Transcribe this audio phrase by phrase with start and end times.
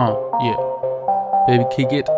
[0.00, 0.56] Ah, yeah.
[1.48, 2.08] Baby, kick it.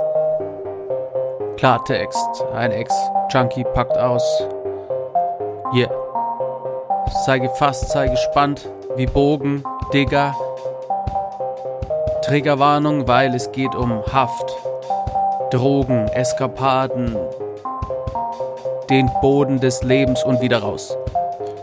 [1.56, 2.44] Klartext.
[2.52, 4.22] Ein Ex-Junkie packt aus.
[5.72, 5.90] Yeah.
[7.24, 8.68] Sei gefasst, sei gespannt.
[8.96, 9.64] Wie Bogen,
[9.94, 10.34] Digger.
[12.20, 14.54] Triggerwarnung, weil es geht um Haft.
[15.50, 17.16] Drogen, Eskapaden.
[18.90, 20.98] Den Boden des Lebens und wieder raus.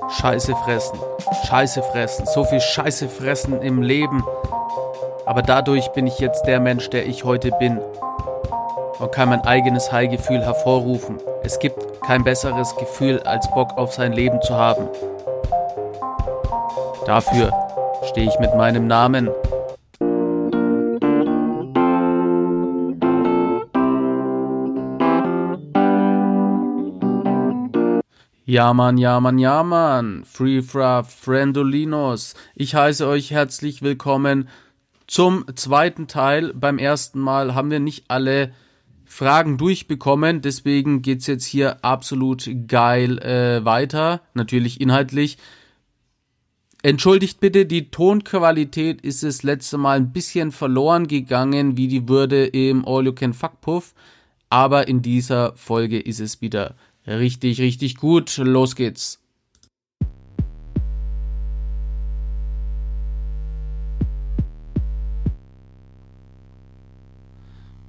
[0.09, 0.97] Scheiße fressen.
[1.45, 2.25] Scheiße fressen.
[2.25, 4.23] So viel Scheiße fressen im Leben.
[5.27, 7.79] Aber dadurch bin ich jetzt der Mensch, der ich heute bin.
[8.99, 11.17] Und kann mein eigenes High-Gefühl hervorrufen.
[11.43, 14.87] Es gibt kein besseres Gefühl, als Bock auf sein Leben zu haben.
[17.05, 17.51] Dafür
[18.05, 19.29] stehe ich mit meinem Namen.
[28.45, 30.23] Ja Mann, ja Mann, ja Mann.
[30.25, 32.33] Free Fra Friendolinos.
[32.55, 34.47] Ich heiße euch herzlich willkommen
[35.07, 36.53] zum zweiten Teil.
[36.53, 38.53] Beim ersten Mal haben wir nicht alle
[39.05, 44.21] Fragen durchbekommen, deswegen geht's jetzt hier absolut geil äh, weiter.
[44.33, 45.37] Natürlich inhaltlich.
[46.83, 52.45] Entschuldigt bitte, die Tonqualität ist das letzte Mal ein bisschen verloren gegangen, wie die Würde
[52.45, 53.95] im All You Can Fuck Puff.
[54.49, 56.75] Aber in dieser Folge ist es wieder
[57.07, 58.37] richtig, richtig gut.
[58.37, 59.19] Los geht's.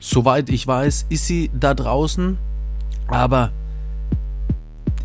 [0.09, 2.39] Soweit ich weiß, ist sie da draußen.
[3.09, 3.53] Aber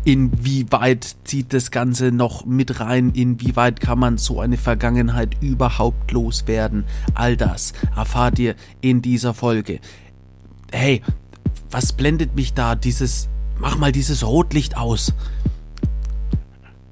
[0.04, 3.10] inwieweit zieht das Ganze noch mit rein?
[3.10, 6.84] Inwieweit kann man so eine Vergangenheit überhaupt loswerden?
[7.12, 9.80] All das erfahrt ihr in dieser Folge.
[10.72, 11.02] Hey,
[11.70, 12.74] was blendet mich da?
[12.74, 15.12] Dieses, mach mal dieses Rotlicht aus.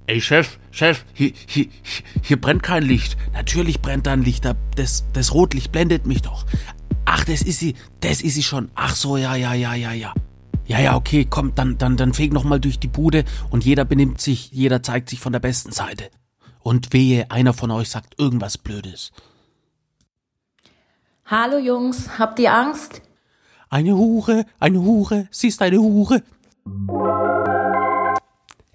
[0.06, 1.68] Ey Chef, Chef, hier, hier,
[2.20, 3.16] hier brennt kein Licht.
[3.32, 4.44] Natürlich brennt da ein Licht,
[4.76, 6.44] das, das Rotlicht blendet mich doch.
[7.04, 8.70] Ach, das ist sie, das ist sie schon.
[8.74, 10.14] Ach so, ja, ja, ja, ja, ja.
[10.64, 13.84] Ja, ja, okay, komm, dann, dann, dann feg noch mal durch die Bude und jeder
[13.84, 16.10] benimmt sich, jeder zeigt sich von der besten Seite.
[16.60, 19.12] Und wehe, einer von euch sagt irgendwas Blödes.
[21.26, 23.02] Hallo Jungs, habt ihr Angst?
[23.68, 26.22] Eine Hure, eine Hure, sie ist eine Hure.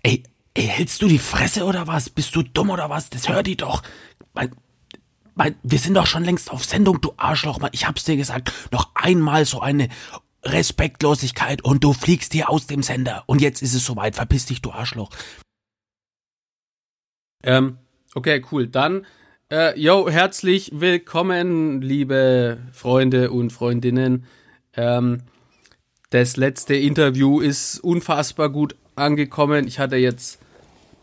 [0.04, 0.24] Ey,
[0.54, 2.10] ey, hältst du die Fresse oder was?
[2.10, 3.10] Bist du dumm oder was?
[3.10, 3.84] Das hört die doch.
[4.34, 4.52] Mein,
[5.38, 7.60] mein, wir sind doch schon längst auf Sendung, du Arschloch.
[7.72, 8.52] Ich hab's dir gesagt.
[8.72, 9.88] Noch einmal so eine
[10.44, 13.24] Respektlosigkeit und du fliegst hier aus dem Sender.
[13.28, 14.16] Und jetzt ist es soweit.
[14.16, 15.10] Verpiss dich, du Arschloch.
[17.44, 17.78] Ähm,
[18.16, 18.68] okay, cool.
[18.68, 19.06] Dann,
[19.52, 24.26] äh, yo, herzlich willkommen, liebe Freunde und Freundinnen.
[24.74, 25.22] Ähm,
[26.10, 29.68] das letzte Interview ist unfassbar gut angekommen.
[29.68, 30.40] Ich hatte jetzt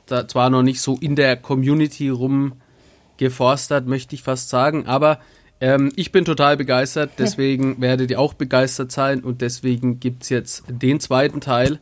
[0.06, 2.08] da zwar noch nicht so in der Community
[3.20, 5.18] rumgeforstert, möchte ich fast sagen, aber
[5.60, 10.28] ähm, ich bin total begeistert, deswegen werdet ihr auch begeistert sein und deswegen gibt es
[10.28, 11.78] jetzt den zweiten Teil.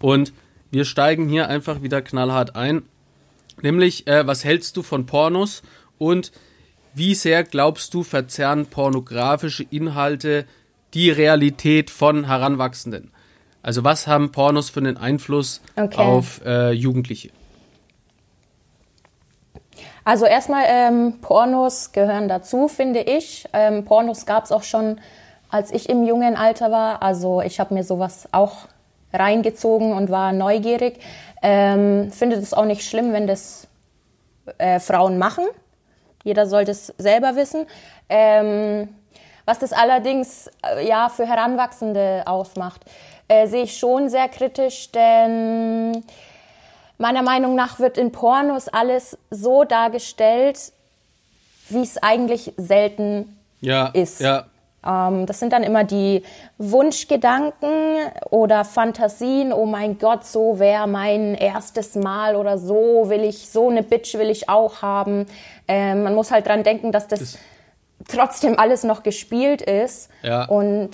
[0.00, 0.32] Und
[0.70, 2.82] wir steigen hier einfach wieder knallhart ein.
[3.60, 5.62] Nämlich, äh, was hältst du von Pornos
[5.98, 6.32] und
[6.94, 10.46] wie sehr glaubst du, verzerren pornografische Inhalte
[10.94, 13.10] die Realität von Heranwachsenden?
[13.62, 15.96] Also was haben Pornos für einen Einfluss okay.
[15.96, 17.30] auf äh, Jugendliche?
[20.04, 23.48] Also erstmal, ähm, Pornos gehören dazu, finde ich.
[23.52, 25.00] Ähm, Pornos gab es auch schon,
[25.48, 27.02] als ich im jungen Alter war.
[27.02, 28.66] Also ich habe mir sowas auch
[29.12, 30.98] reingezogen und war neugierig.
[31.42, 33.68] Ähm, finde es auch nicht schlimm, wenn das
[34.58, 35.44] äh, Frauen machen.
[36.24, 37.66] Jeder sollte es selber wissen.
[38.08, 38.88] Ähm,
[39.44, 42.82] was das allerdings äh, ja für Heranwachsende ausmacht,
[43.28, 46.04] äh, sehe ich schon sehr kritisch, denn
[46.98, 50.72] meiner Meinung nach wird in Pornos alles so dargestellt,
[51.68, 54.20] wie es eigentlich selten ja, ist.
[54.20, 54.46] Ja.
[54.84, 56.22] Ähm, das sind dann immer die
[56.58, 57.96] Wunschgedanken
[58.30, 59.52] oder Fantasien.
[59.52, 64.14] Oh mein Gott, so wäre mein erstes Mal oder so will ich, so eine Bitch
[64.14, 65.26] will ich auch haben.
[65.68, 67.38] Ähm, man muss halt dran denken, dass das, das
[68.08, 70.10] trotzdem alles noch gespielt ist.
[70.22, 70.46] Ja.
[70.46, 70.90] Und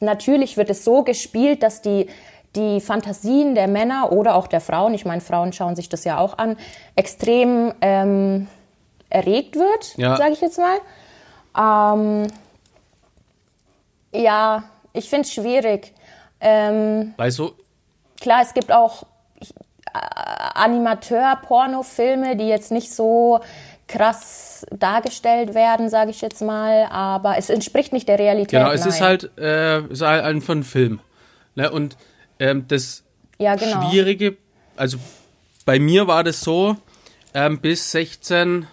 [0.00, 2.08] natürlich wird es so gespielt, dass die
[2.56, 6.18] die Fantasien der Männer oder auch der Frauen, ich meine, Frauen schauen sich das ja
[6.18, 6.56] auch an,
[6.96, 8.48] extrem ähm,
[9.10, 10.16] erregt wird, ja.
[10.16, 10.78] sage ich jetzt mal.
[11.56, 12.26] Ähm,
[14.12, 15.92] ja, ich finde es schwierig.
[16.40, 17.52] Ähm, weißt du?
[18.20, 19.04] Klar, es gibt auch
[19.40, 19.98] äh,
[20.54, 23.40] Animateur-Pornofilme, die jetzt nicht so
[23.86, 28.58] krass dargestellt werden, sage ich jetzt mal, aber es entspricht nicht der Realität.
[28.58, 28.88] Genau, es nein.
[28.88, 31.00] ist halt, äh, ist halt ein von Film.
[31.54, 31.70] Ne?
[31.70, 31.96] Und
[32.38, 33.04] ähm, das
[33.38, 33.90] ja, genau.
[33.90, 34.36] Schwierige,
[34.76, 34.98] also
[35.64, 36.76] bei mir war das so,
[37.32, 38.66] ähm, bis 16,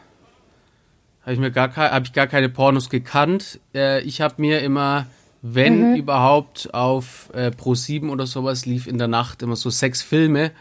[1.22, 3.60] habe ich mir gar, hab ich gar keine Pornos gekannt.
[3.74, 5.08] Äh, ich habe mir immer,
[5.42, 5.96] wenn mhm.
[5.96, 10.52] überhaupt, auf äh, Pro 7 oder sowas lief in der Nacht immer so sechs Filme,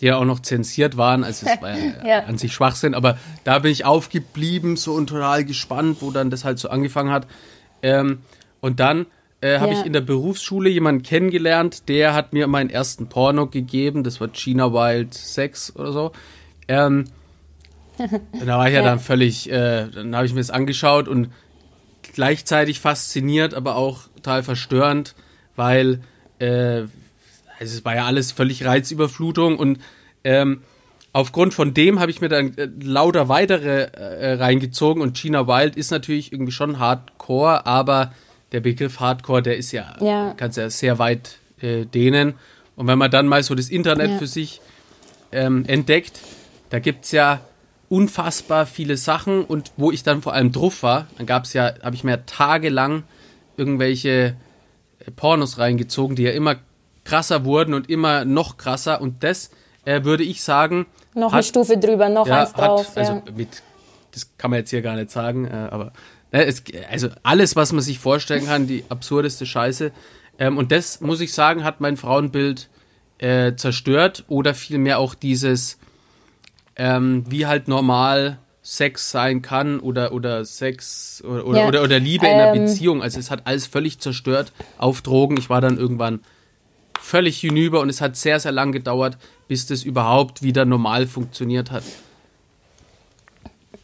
[0.00, 1.24] die ja auch noch zensiert waren.
[1.24, 2.24] Also es war ja.
[2.24, 6.44] an sich Schwachsinn, aber da bin ich aufgeblieben, so und total gespannt, wo dann das
[6.44, 7.26] halt so angefangen hat.
[7.82, 8.22] Ähm,
[8.60, 9.06] und dann
[9.42, 9.80] äh, habe ja.
[9.80, 14.04] ich in der Berufsschule jemanden kennengelernt, der hat mir meinen ersten Porno gegeben.
[14.04, 16.12] Das war Gina Wild 6 oder so.
[16.68, 17.06] Ähm,
[17.98, 18.86] da war ich ja, ja.
[18.86, 21.30] dann völlig, äh, dann habe ich mir das angeschaut und
[22.14, 25.14] gleichzeitig fasziniert, aber auch total verstörend,
[25.56, 26.00] weil
[26.38, 26.82] äh,
[27.58, 29.78] also es war ja alles völlig Reizüberflutung und
[30.24, 30.62] ähm,
[31.12, 35.76] aufgrund von dem habe ich mir dann äh, lauter weitere äh, reingezogen und Gina Wild
[35.76, 38.12] ist natürlich irgendwie schon Hardcore, aber
[38.52, 40.34] der Begriff Hardcore, der ist ja, ja.
[40.36, 42.34] kannst ja sehr weit äh, dehnen.
[42.76, 44.18] Und wenn man dann mal so das Internet ja.
[44.18, 44.60] für sich
[45.32, 46.20] ähm, entdeckt,
[46.70, 47.40] da gibt es ja
[47.88, 51.74] unfassbar viele Sachen und wo ich dann vor allem drauf war, dann gab es ja,
[51.82, 53.02] habe ich mir tagelang
[53.56, 54.36] irgendwelche
[54.98, 56.56] äh, Pornos reingezogen, die ja immer
[57.04, 59.50] krasser wurden und immer noch krasser und das
[59.84, 60.86] äh, würde ich sagen.
[61.14, 62.88] Noch hat, eine Stufe drüber, noch ja, eins drauf.
[62.88, 63.62] Hat, also mit,
[64.12, 65.92] das kann man jetzt hier gar nicht sagen, äh, aber
[66.40, 69.92] es, also alles, was man sich vorstellen kann, die absurdeste Scheiße.
[70.38, 72.68] Ähm, und das, muss ich sagen, hat mein Frauenbild
[73.18, 75.78] äh, zerstört oder vielmehr auch dieses,
[76.76, 81.68] ähm, wie halt normal Sex sein kann oder, oder Sex oder, oder, ja.
[81.68, 82.64] oder, oder, Liebe ähm, in einer ähm.
[82.64, 83.02] Beziehung.
[83.02, 85.36] Also es hat alles völlig zerstört auf Drogen.
[85.36, 86.20] Ich war dann irgendwann
[86.98, 89.18] völlig hinüber und es hat sehr, sehr lang gedauert,
[89.48, 91.82] bis das überhaupt wieder normal funktioniert hat.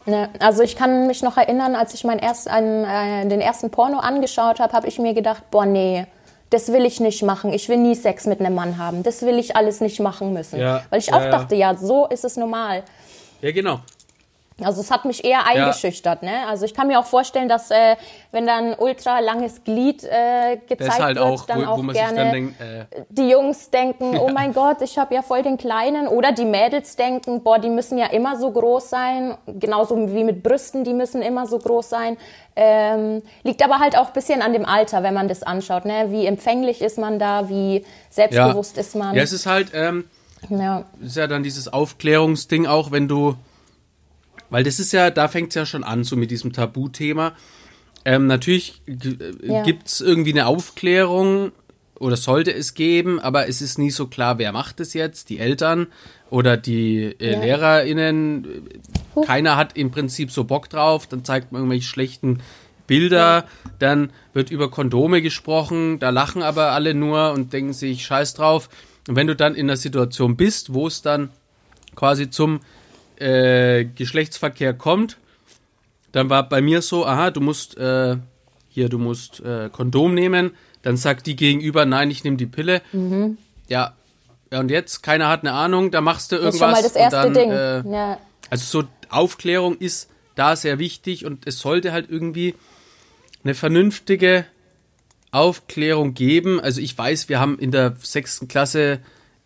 [0.08, 3.68] Ne, also ich kann mich noch erinnern, als ich mein erst, einen, äh, den ersten
[3.68, 6.06] Porno angeschaut habe, habe ich mir gedacht, boah nee,
[6.48, 7.52] das will ich nicht machen.
[7.52, 9.02] Ich will nie Sex mit einem Mann haben.
[9.02, 10.58] Das will ich alles nicht machen müssen.
[10.58, 12.84] Ja, Weil ich auch ja, dachte, ja, so ist es normal.
[13.42, 13.80] Ja, genau.
[14.62, 16.22] Also es hat mich eher eingeschüchtert.
[16.22, 16.30] Ja.
[16.30, 16.46] Ne?
[16.48, 17.94] Also ich kann mir auch vorstellen, dass äh,
[18.32, 22.16] wenn dann ultra langes Glied äh, gezeigt halt wird, auch, dann wo, auch wo gerne
[22.16, 24.20] dann denkt, äh, die Jungs denken, ja.
[24.20, 26.08] oh mein Gott, ich habe ja voll den Kleinen.
[26.08, 29.36] Oder die Mädels denken, boah, die müssen ja immer so groß sein.
[29.46, 32.16] Genauso wie mit Brüsten, die müssen immer so groß sein.
[32.56, 35.84] Ähm, liegt aber halt auch bisschen an dem Alter, wenn man das anschaut.
[35.84, 36.06] Ne?
[36.08, 38.80] Wie empfänglich ist man da, wie selbstbewusst ja.
[38.80, 39.14] ist man.
[39.14, 39.68] Ja, es ist halt...
[39.72, 40.04] Ähm,
[40.50, 40.84] ja.
[41.00, 43.34] ist ja dann dieses Aufklärungsding auch, wenn du
[44.50, 47.34] weil das ist ja, da fängt es ja schon an, so mit diesem Tabuthema.
[48.04, 48.80] Ähm, natürlich
[49.42, 49.62] ja.
[49.62, 51.52] gibt es irgendwie eine Aufklärung
[51.98, 55.38] oder sollte es geben, aber es ist nie so klar, wer macht es jetzt, die
[55.38, 55.88] Eltern
[56.30, 57.40] oder die äh, ja.
[57.40, 58.46] LehrerInnen.
[59.14, 59.22] Huh.
[59.22, 62.40] Keiner hat im Prinzip so Bock drauf, dann zeigt man irgendwelche schlechten
[62.86, 63.44] Bilder, ja.
[63.78, 68.68] dann wird über Kondome gesprochen, da lachen aber alle nur und denken sich scheiß drauf.
[69.08, 71.30] Und wenn du dann in einer Situation bist, wo es dann
[71.94, 72.60] quasi zum
[73.20, 75.18] äh, Geschlechtsverkehr kommt,
[76.12, 78.16] dann war bei mir so, aha, du musst äh,
[78.68, 80.52] hier, du musst äh, Kondom nehmen.
[80.82, 82.80] Dann sagt die Gegenüber, nein, ich nehme die Pille.
[82.92, 83.36] Mhm.
[83.68, 83.94] Ja,
[84.50, 86.58] ja, und jetzt, keiner hat eine Ahnung, da machst du irgendwas.
[86.58, 87.50] Das ist schon mal das erste dann, Ding.
[87.50, 88.18] Äh, ja.
[88.50, 92.54] Also so Aufklärung ist da sehr wichtig und es sollte halt irgendwie
[93.44, 94.46] eine vernünftige
[95.30, 96.60] Aufklärung geben.
[96.60, 99.00] Also ich weiß, wir haben in der sechsten Klasse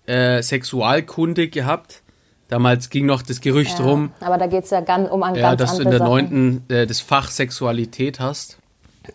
[0.06, 2.01] äh, Sexualkunde gehabt
[2.52, 4.10] Damals ging noch das Gerücht ja, rum.
[4.20, 6.62] Aber da geht es ja ganz, um an ja, ganz dass du in der neunten
[6.68, 8.58] äh, das Fach Sexualität hast.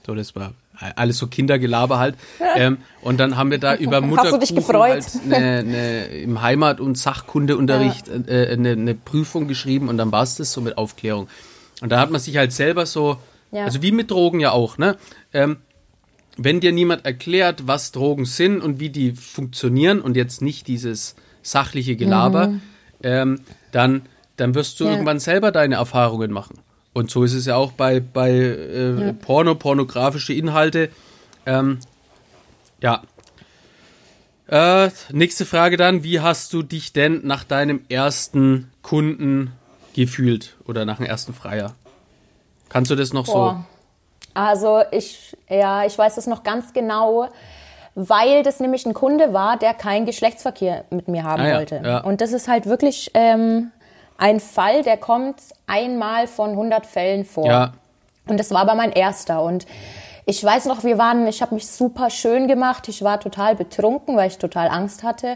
[0.08, 0.54] So, das war
[0.96, 2.16] alles so Kindergelaber halt.
[2.56, 8.08] ähm, und dann haben wir da über Mutterkuchen halt eine, eine, im Heimat- und Sachkundeunterricht
[8.08, 8.16] ja.
[8.28, 11.28] äh, eine, eine, Prüfung geschrieben und dann war es das so mit Aufklärung.
[11.82, 13.18] Und da hat man sich halt selber so,
[13.52, 13.66] ja.
[13.66, 14.98] also wie mit Drogen ja auch, ne?
[15.32, 15.58] Ähm,
[16.38, 21.14] wenn dir niemand erklärt, was Drogen sind und wie die funktionieren und jetzt nicht dieses
[21.44, 22.62] sachliche Gelaber, mhm
[23.04, 24.04] ähm, dann,
[24.38, 24.92] dann wirst du ja.
[24.92, 26.60] irgendwann selber deine Erfahrungen machen.
[26.94, 29.14] Und so ist es ja auch bei, bei äh, ja.
[29.14, 30.90] Porno, pornografische Inhalte.
[31.46, 31.80] Ähm,
[32.82, 33.04] ja.
[34.48, 39.52] Äh, nächste Frage dann, wie hast du dich denn nach deinem ersten Kunden
[39.94, 41.76] gefühlt oder nach dem ersten Freier?
[42.70, 43.66] Kannst du das noch Boah.
[43.68, 44.32] so?
[44.34, 47.30] Also ich, ja, ich weiß es noch ganz genau
[48.00, 51.82] weil das nämlich ein Kunde war, der keinen Geschlechtsverkehr mit mir haben ah, ja, wollte.
[51.84, 51.98] Ja.
[52.02, 53.72] Und das ist halt wirklich ähm,
[54.20, 57.48] ein Fall, der kommt einmal von 100 Fällen vor.
[57.48, 57.74] Ja.
[58.28, 59.42] Und das war aber mein erster.
[59.42, 59.66] Und
[60.28, 62.88] ich weiß noch, wir waren, ich habe mich super schön gemacht.
[62.88, 65.30] Ich war total betrunken, weil ich total Angst hatte.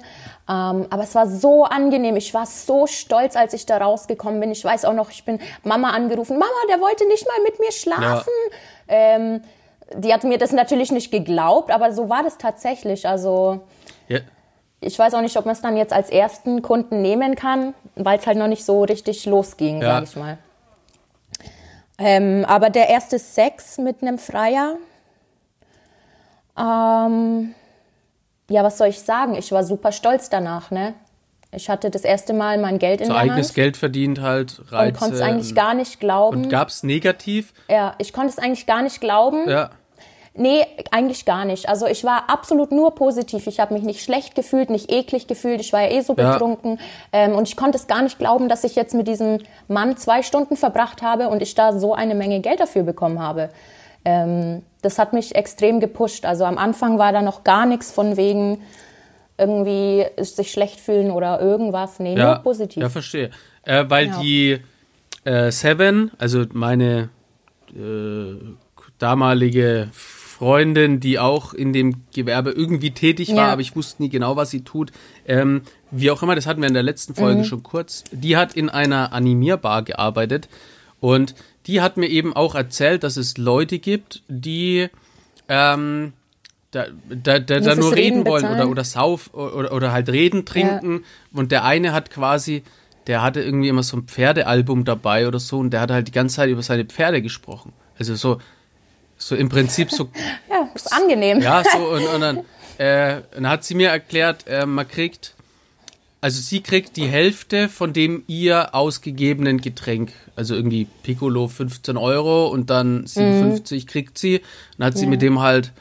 [0.48, 2.16] Ähm, aber es war so angenehm.
[2.16, 4.52] Ich war so stolz, als ich da rausgekommen bin.
[4.52, 6.38] Ich weiß auch noch, ich bin Mama angerufen.
[6.38, 8.34] Mama, der wollte nicht mal mit mir schlafen.
[8.88, 8.94] Ja.
[8.94, 9.42] Ähm,
[9.96, 13.08] die hat mir das natürlich nicht geglaubt, aber so war das tatsächlich.
[13.08, 13.62] Also
[14.08, 14.20] ja.
[14.80, 18.20] ich weiß auch nicht, ob man es dann jetzt als ersten Kunden nehmen kann, weil
[18.20, 19.96] es halt noch nicht so richtig losging, ja.
[19.96, 20.38] sag ich mal.
[21.98, 24.78] Ähm, aber der erste Sex mit einem Freier,
[26.58, 27.54] ähm,
[28.50, 29.36] ja, was soll ich sagen?
[29.36, 30.94] Ich war super stolz danach, ne?
[31.54, 34.62] Ich hatte das erste Mal mein Geld in so der eigenes Hand Geld verdient halt,
[34.72, 34.88] Reize.
[34.88, 36.44] und konnte es eigentlich gar nicht glauben.
[36.44, 37.54] Und gab's negativ?
[37.70, 39.50] ja, ich konnte es eigentlich gar nicht glauben.
[39.50, 39.70] Ja.
[40.34, 41.68] Nee, eigentlich gar nicht.
[41.68, 43.48] Also ich war absolut nur positiv.
[43.48, 45.60] Ich habe mich nicht schlecht gefühlt, nicht eklig gefühlt.
[45.60, 46.32] Ich war ja eh so Ja.
[46.34, 46.80] betrunken.
[47.12, 50.24] Ähm, und ich konnte es gar nicht glauben, dass ich jetzt mit diesem Mann zwei
[50.24, 53.50] Stunden verbracht habe und ich da so eine Menge Geld dafür bekommen habe.
[54.06, 56.24] Ähm, das hat mich extrem gepusht.
[56.26, 58.62] Also am Anfang war da noch gar nichts von wegen
[59.38, 62.00] irgendwie sich schlecht fühlen oder irgendwas.
[62.00, 62.82] Nee, Ja, nur positiv.
[62.82, 63.32] ja verstehe.
[63.64, 64.20] Äh, weil Ja.
[64.22, 64.60] die
[65.26, 67.10] äh, Seven, also meine
[67.76, 68.56] äh,
[68.98, 69.90] damalige
[70.42, 73.52] Freundin, die auch in dem Gewerbe irgendwie tätig war, Ja.
[73.52, 74.92] aber ich wusste nie genau, was sie tut.
[75.28, 77.46] Ähm, wie auch immer, das hatten wir in der letzten Folge Mhm.
[77.46, 78.04] schon kurz.
[78.12, 80.50] Die hat in einer Animierbar gearbeitet
[81.00, 81.36] und
[81.68, 84.88] die hat mir eben auch erzählt, dass es Leute gibt, die
[85.48, 86.14] ähm,
[86.72, 88.72] da, da, da, da nur reden Reden wollen oder, bezahlen?
[88.72, 91.04] oder sauf oder, oder halt reden, trinken.
[91.34, 92.64] Und der eine hat quasi,
[93.06, 96.12] der hatte irgendwie immer so ein Pferdealbum dabei oder so und der hat halt die
[96.12, 97.74] ganze Zeit über seine Pferde gesprochen.
[98.00, 98.40] Also so,
[99.22, 100.10] so im Prinzip so,
[100.50, 101.40] Ja, ist angenehm.
[101.42, 102.38] ja, so und, und dann,
[102.78, 105.36] äh, dann hat sie mir erklärt, äh, man kriegt,
[106.22, 110.12] also sie kriegt die Hälfte von dem ihr ausgegebenen Getränk.
[110.36, 114.42] Also irgendwie Piccolo 15 Euro und dann 57 kriegt sie.
[114.78, 115.72] Dann hat sie mit dem halt,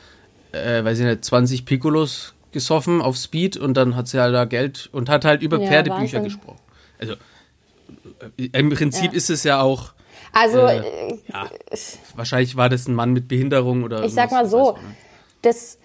[0.53, 4.45] äh, weiß ich nicht, 20 Piccolos gesoffen auf Speed und dann hat sie halt da
[4.45, 6.25] Geld und hat halt über Ja, Pferdebücher Wahnsinn.
[6.25, 6.59] gesprochen.
[6.99, 7.13] Also
[8.39, 9.17] äh, im Prinzip Ja.
[9.17, 9.93] ist es ja auch,
[10.33, 11.47] Also Äh, äh, ja,
[12.15, 14.77] wahrscheinlich war das ein Mann mit Behinderung oder Ich sag mal so,
[15.43, 15.79] das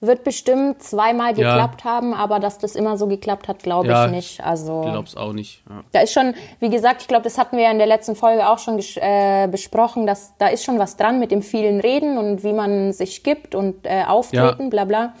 [0.00, 1.54] wird bestimmt zweimal Ja.
[1.54, 4.44] geklappt haben, aber dass das immer so geklappt hat, glaube Ja, ich nicht.
[4.44, 5.62] Also glaub's auch nicht.
[5.70, 5.82] Ja.
[5.92, 8.46] da ist schon, wie gesagt, ich glaube, das hatten wir ja in der letzten Folge
[8.46, 12.44] auch schon äh, besprochen, dass da ist schon was dran mit dem vielen Reden und
[12.44, 14.68] wie man sich gibt und äh, auftreten, Ja.
[14.68, 15.14] bla bla.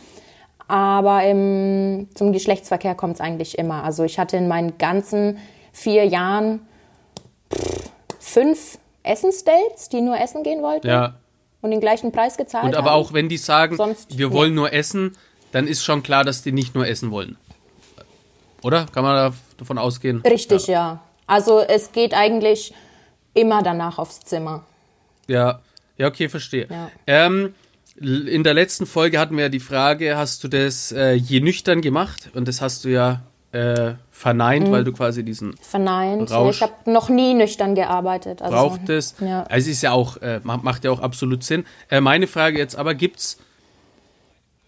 [0.68, 3.84] Aber im, zum Geschlechtsverkehr kommt es eigentlich immer.
[3.84, 5.38] Also ich hatte in meinen ganzen
[5.72, 6.60] vier Jahren
[7.52, 7.90] pff,
[8.24, 11.14] fünf Essensdates, die nur essen gehen wollten ja.
[11.60, 12.96] und den gleichen Preis gezahlt Und aber haben.
[13.00, 14.34] auch wenn die sagen, Sonst- wir nee.
[14.34, 15.16] wollen nur essen,
[15.52, 17.36] dann ist schon klar, dass die nicht nur essen wollen.
[18.62, 18.86] Oder?
[18.86, 20.22] Kann man da davon ausgehen?
[20.22, 21.02] Richtig, ja.
[21.26, 22.72] Also es geht eigentlich
[23.34, 24.64] immer danach aufs Zimmer.
[25.28, 25.60] Ja,
[25.96, 26.66] ja, okay, verstehe.
[26.70, 26.90] Ja.
[27.06, 27.54] Ähm,
[28.00, 31.82] in der letzten Folge hatten wir ja die Frage, hast du das äh, je nüchtern
[31.82, 32.30] gemacht?
[32.34, 33.22] Und das hast du ja
[33.54, 36.30] äh, verneint, weil du quasi diesen Verneint.
[36.30, 36.56] Rausch.
[36.56, 38.42] Ich habe noch nie nüchtern gearbeitet.
[38.42, 39.14] Also, braucht es.
[39.20, 39.44] Ja.
[39.44, 41.64] Also ist ja auch, äh, ma- macht ja auch absolut Sinn.
[41.90, 43.38] Äh, meine Frage jetzt aber, gibt's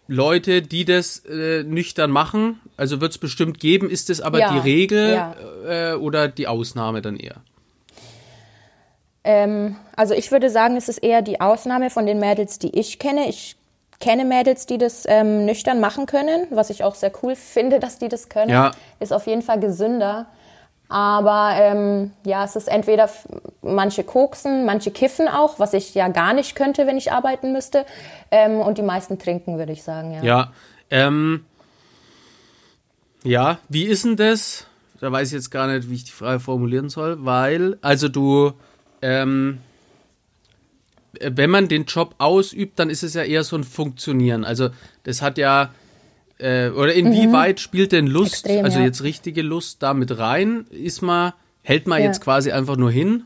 [0.08, 2.60] Leute, die das äh, nüchtern machen?
[2.76, 5.34] Also wird es bestimmt geben, ist es aber Ja, die Regel ja.
[5.92, 7.36] äh, oder die Ausnahme dann eher?
[9.24, 13.00] Ähm, also ich würde sagen, es ist eher die Ausnahme von den Mädels, die ich
[13.00, 13.28] kenne.
[13.28, 13.56] Ich
[14.00, 17.98] kenne Mädels, die das ähm, nüchtern machen können, was ich auch sehr cool finde, dass
[17.98, 18.50] die das können.
[18.50, 18.72] Ja.
[19.00, 20.26] Ist auf jeden Fall gesünder.
[20.88, 23.10] Aber ähm, ja, es ist entweder
[23.60, 27.84] manche koksen, manche kiffen auch, was ich ja gar nicht könnte, wenn ich arbeiten müsste.
[28.30, 30.22] Ähm, und die meisten trinken, würde ich sagen, ja.
[30.22, 30.52] Ja.
[30.90, 31.44] Ähm,
[33.24, 34.68] ja, wie ist denn das?
[35.00, 38.52] Da weiß ich jetzt gar nicht, wie ich die Frage formulieren soll, weil, also du,
[39.02, 39.65] ähm, äh,
[41.20, 44.44] wenn man den Job ausübt, dann ist es ja eher so ein Funktionieren.
[44.44, 44.70] Also
[45.04, 45.70] das hat ja,
[46.38, 48.50] äh, oder inwieweit spielt denn Lust, Mhm.
[48.50, 48.84] Extrem, also ja.
[48.84, 50.66] jetzt richtige Lust da mit rein?
[50.70, 51.32] Ist man,
[51.62, 52.06] hält man Ja.
[52.06, 53.24] jetzt quasi einfach nur hin?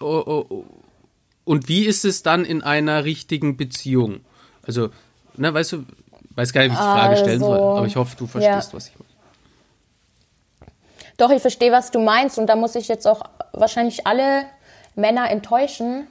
[0.00, 4.20] Und wie ist es dann in einer richtigen Beziehung?
[4.66, 4.90] Also,
[5.36, 5.84] ne, weißt du,
[6.34, 8.70] weiß gar nicht, wie ich die Frage stellen soll, Also, aber ich hoffe, du verstehst,
[8.72, 8.76] ja.
[8.76, 9.08] was ich meine.
[11.18, 12.38] Doch, ich verstehe, was du meinst.
[12.38, 14.44] Und da muss ich jetzt auch wahrscheinlich alle
[14.96, 16.06] Männer enttäuschen.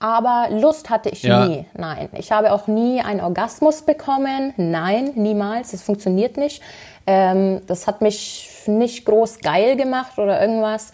[0.00, 1.46] Aber Lust hatte ich Ja.
[1.46, 1.66] nie.
[1.74, 2.08] Nein.
[2.12, 4.54] Ich habe auch nie einen Orgasmus bekommen.
[4.56, 5.72] Nein, niemals.
[5.72, 6.62] Das funktioniert nicht.
[7.06, 10.92] Ähm, das hat mich nicht groß geil gemacht oder irgendwas.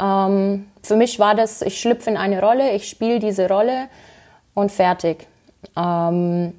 [0.00, 3.88] Ähm, für mich war das, ich schlüpfe in eine Rolle, ich spiele diese Rolle
[4.54, 5.26] und fertig.
[5.76, 6.54] Ähm,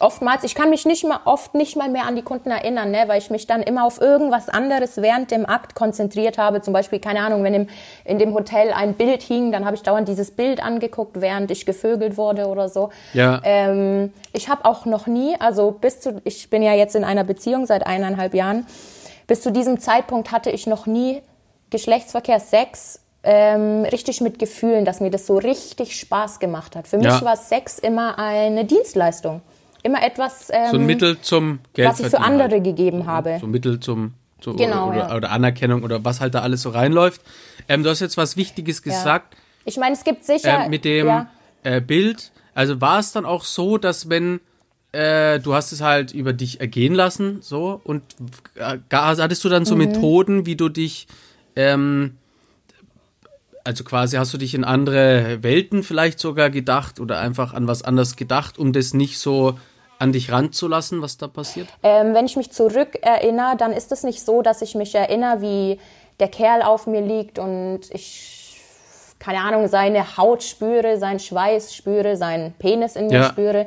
[0.00, 3.04] oftmals, ich kann mich nicht mal oft nicht mal mehr an die Kunden erinnern, ne,
[3.06, 6.62] weil ich mich dann immer auf irgendwas anderes während dem Akt konzentriert habe.
[6.62, 7.68] Zum Beispiel, keine Ahnung, wenn im,
[8.04, 11.66] in dem Hotel ein Bild hing, dann habe ich dauernd dieses Bild angeguckt, während ich
[11.66, 12.90] gevögelt wurde oder so.
[13.12, 13.40] Ja.
[13.44, 17.24] Ähm, ich habe auch noch nie, also bis zu, ich bin ja jetzt in einer
[17.24, 18.66] Beziehung seit eineinhalb Jahren,
[19.26, 21.22] bis zu diesem Zeitpunkt hatte ich noch nie
[21.70, 26.88] Geschlechtsverkehr, Sex, ähm, richtig mit Gefühlen, dass mir das so richtig Spaß gemacht hat.
[26.88, 27.22] Für mich Ja.
[27.22, 29.42] war Sex immer eine Dienstleistung.
[29.82, 33.38] Immer etwas, ähm, So ein Mittel zum Geld was ich für andere gegeben habe.
[33.40, 35.16] So ein Mittel zum, zu, Genau, oder, ja.
[35.16, 37.22] oder Anerkennung oder was halt da alles so reinläuft.
[37.68, 39.36] Ähm, du hast jetzt was Wichtiges gesagt.
[39.64, 40.64] Ich meine, es gibt sicher.
[40.64, 41.30] Äh, mit dem ja.
[41.62, 44.40] äh, Bild, also war es dann auch so, dass wenn
[44.92, 48.02] äh, du hast es halt über dich ergehen lassen, so, und
[48.56, 49.84] äh, hattest du dann so Mhm.
[49.84, 51.06] Methoden, wie du dich,
[51.56, 52.16] ähm,
[53.64, 57.82] also quasi hast du dich in andere Welten vielleicht sogar gedacht oder einfach an was
[57.82, 59.54] anderes gedacht, um das nicht so
[59.98, 61.68] an dich ranzulassen, was da passiert?
[61.82, 65.78] Ähm, wenn ich mich zurückerinnere, dann ist es nicht so, dass ich mich erinnere, wie
[66.20, 68.60] der Kerl auf mir liegt und ich,
[69.18, 73.24] keine Ahnung, seine Haut spüre, seinen Schweiß spüre, seinen Penis in mir Ja.
[73.24, 73.66] spüre.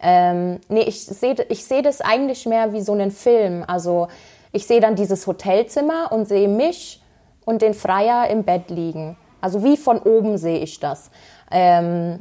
[0.00, 3.64] Ähm, nee, ich sehe ich seh das eigentlich mehr wie so einen Film.
[3.66, 4.08] Also
[4.52, 7.02] ich sehe dann dieses Hotelzimmer und sehe mich
[7.44, 9.16] und den Freier im Bett liegen.
[9.44, 11.10] Also wie von oben sehe ich das.
[11.50, 12.20] Ähm,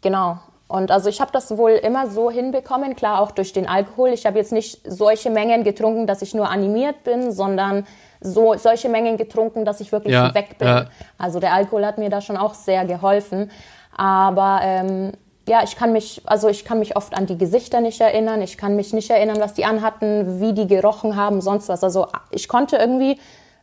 [0.00, 0.38] Genau.
[0.68, 4.10] Und also ich habe das wohl immer so hinbekommen, klar auch durch den Alkohol.
[4.10, 7.86] Ich habe jetzt nicht solche Mengen getrunken, dass ich nur animiert bin, sondern
[8.20, 10.68] so solche Mengen getrunken, dass ich wirklich Ja, weg bin.
[10.68, 10.86] ja.
[11.18, 13.50] Also der Alkohol hat mir da schon auch sehr geholfen.
[13.96, 15.12] Aber ähm,
[15.48, 18.40] ja, ich kann mich, also ich kann mich oft an die Gesichter nicht erinnern.
[18.40, 21.82] Ich kann mich nicht erinnern, was die anhatten, wie die gerochen haben, sonst was.
[21.84, 23.18] Also ich konnte irgendwie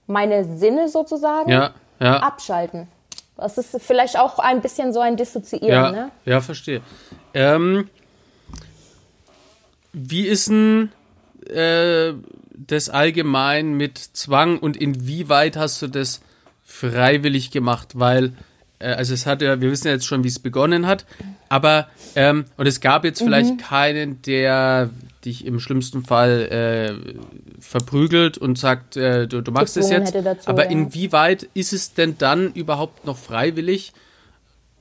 [0.06, 2.18] meine Sinne sozusagen Ja, ja.
[2.18, 2.88] abschalten.
[3.38, 6.12] Das ist vielleicht auch ein bisschen so ein Dissoziieren, Ja, ne?
[6.26, 6.82] ja, verstehe.
[7.34, 7.90] Ähm,
[9.94, 10.92] wie ist denn
[11.48, 12.14] äh,
[12.54, 16.22] das allgemein mit Zwang und inwieweit hast du das
[16.66, 17.98] freiwillig gemacht?
[17.98, 18.34] Weil,
[18.80, 21.06] äh, also es hat ja, wir wissen ja jetzt schon, wie es begonnen hat,
[21.50, 23.58] aber, ähm, und es gab jetzt vielleicht Mhm.
[23.58, 24.90] keinen, der
[25.26, 30.16] dich im schlimmsten Fall äh, verprügelt und sagt, äh, du, du machst es jetzt.
[30.16, 30.72] dazu, aber ja.
[30.72, 33.92] inwieweit ist es denn dann überhaupt noch freiwillig?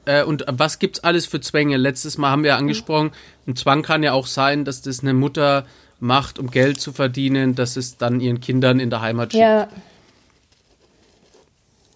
[0.04, 1.76] Äh, und was gibt's alles für Zwänge?
[1.76, 3.10] Letztes Mal haben wir ja angesprochen,
[3.46, 5.66] ein Zwang kann ja auch sein, dass das eine Mutter
[6.00, 9.42] macht, um Geld zu verdienen, dass es dann ihren Kindern in der Heimat schickt.
[9.42, 9.68] Ja.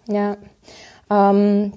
[0.07, 0.37] Ja.
[1.09, 1.73] Ähm,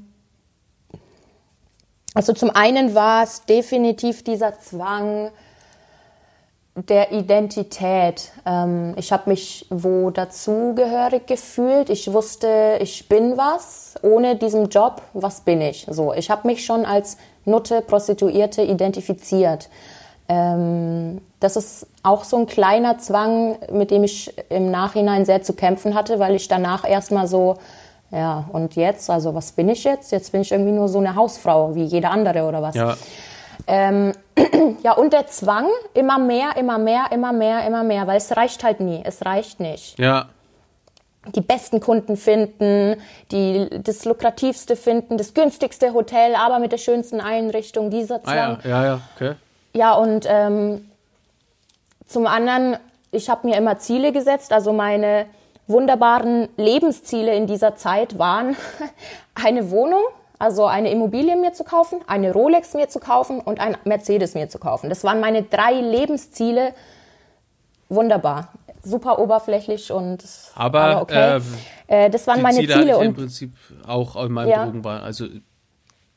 [2.17, 5.31] also zum einen war es definitiv dieser Zwang
[6.75, 8.33] der Identität.
[8.47, 11.91] Ähm, ich habe mich wo dazugehörig gefühlt.
[11.91, 13.97] Ich wusste, ich bin was.
[14.01, 15.87] Ohne diesen Job, was bin ich?
[15.91, 19.69] So, ich habe mich schon als Nutte, Prostituierte identifiziert.
[20.27, 25.53] Ähm, das ist auch so ein kleiner Zwang, mit dem ich im Nachhinein sehr zu
[25.53, 27.59] kämpfen hatte, weil ich danach erstmal so,
[28.11, 30.13] ja, und jetzt, also was bin ich jetzt?
[30.13, 32.75] Jetzt bin ich irgendwie nur so eine Hausfrau wie jeder andere oder was.
[32.75, 32.97] Ja,
[33.67, 34.13] Ähm,
[34.83, 38.63] ja, und der Zwang, immer mehr, immer mehr, immer mehr, immer mehr, weil es reicht
[38.63, 39.99] halt nie, es reicht nicht.
[39.99, 40.27] ja,
[41.35, 42.97] Die besten Kunden finden,
[43.33, 48.59] die, das lukrativste finden, das günstigste Hotel, aber mit der schönsten Einrichtung, dieser ah, Zwang.
[48.63, 49.33] ja, ja, ja, okay.
[49.73, 50.89] Ja, und ähm,
[52.07, 52.77] zum anderen,
[53.11, 54.53] ich habe mir immer Ziele gesetzt.
[54.53, 55.27] Also meine
[55.67, 58.57] wunderbaren Lebensziele in dieser Zeit waren,
[59.35, 60.03] eine Wohnung,
[60.39, 64.49] also eine Immobilie mir zu kaufen, eine Rolex mir zu kaufen und ein Mercedes mir
[64.49, 64.89] zu kaufen.
[64.91, 66.73] Das waren meine drei Lebensziele.
[67.89, 68.49] Wunderbar.
[68.83, 70.25] Super oberflächlich und
[70.55, 71.41] Aber, okay.
[71.89, 73.53] Äh, das waren meine Ziele Ziele ich im und Prinzip
[73.87, 74.65] auch in meinem Ja.
[74.65, 75.03] Drogenbahn.
[75.03, 75.27] Also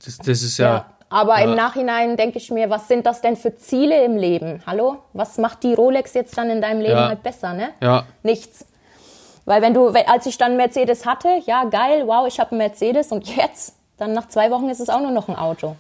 [0.03, 1.45] das, das ist ja, Ja, aber ja.
[1.45, 4.62] im Nachhinein denke ich mir, was sind das denn für Ziele im Leben?
[4.67, 4.97] Hallo?
[5.13, 7.07] Was macht die Rolex jetzt dann in deinem Leben Ja.
[7.09, 7.69] halt besser, ne?
[7.81, 8.65] ja, Nichts.
[9.49, 12.59] Weil wenn du, wenn- als ich dann Mercedes hatte, ja geil, wow, ich habe einen
[12.59, 15.75] Mercedes und jetzt, dann nach zwei Wochen ist es auch nur noch ein Auto.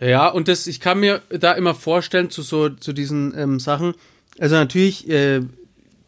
[0.00, 3.94] Ja, und das, ich kann mir da immer vorstellen zu so zu diesen ähm, Sachen.
[4.40, 5.42] Also natürlich, äh,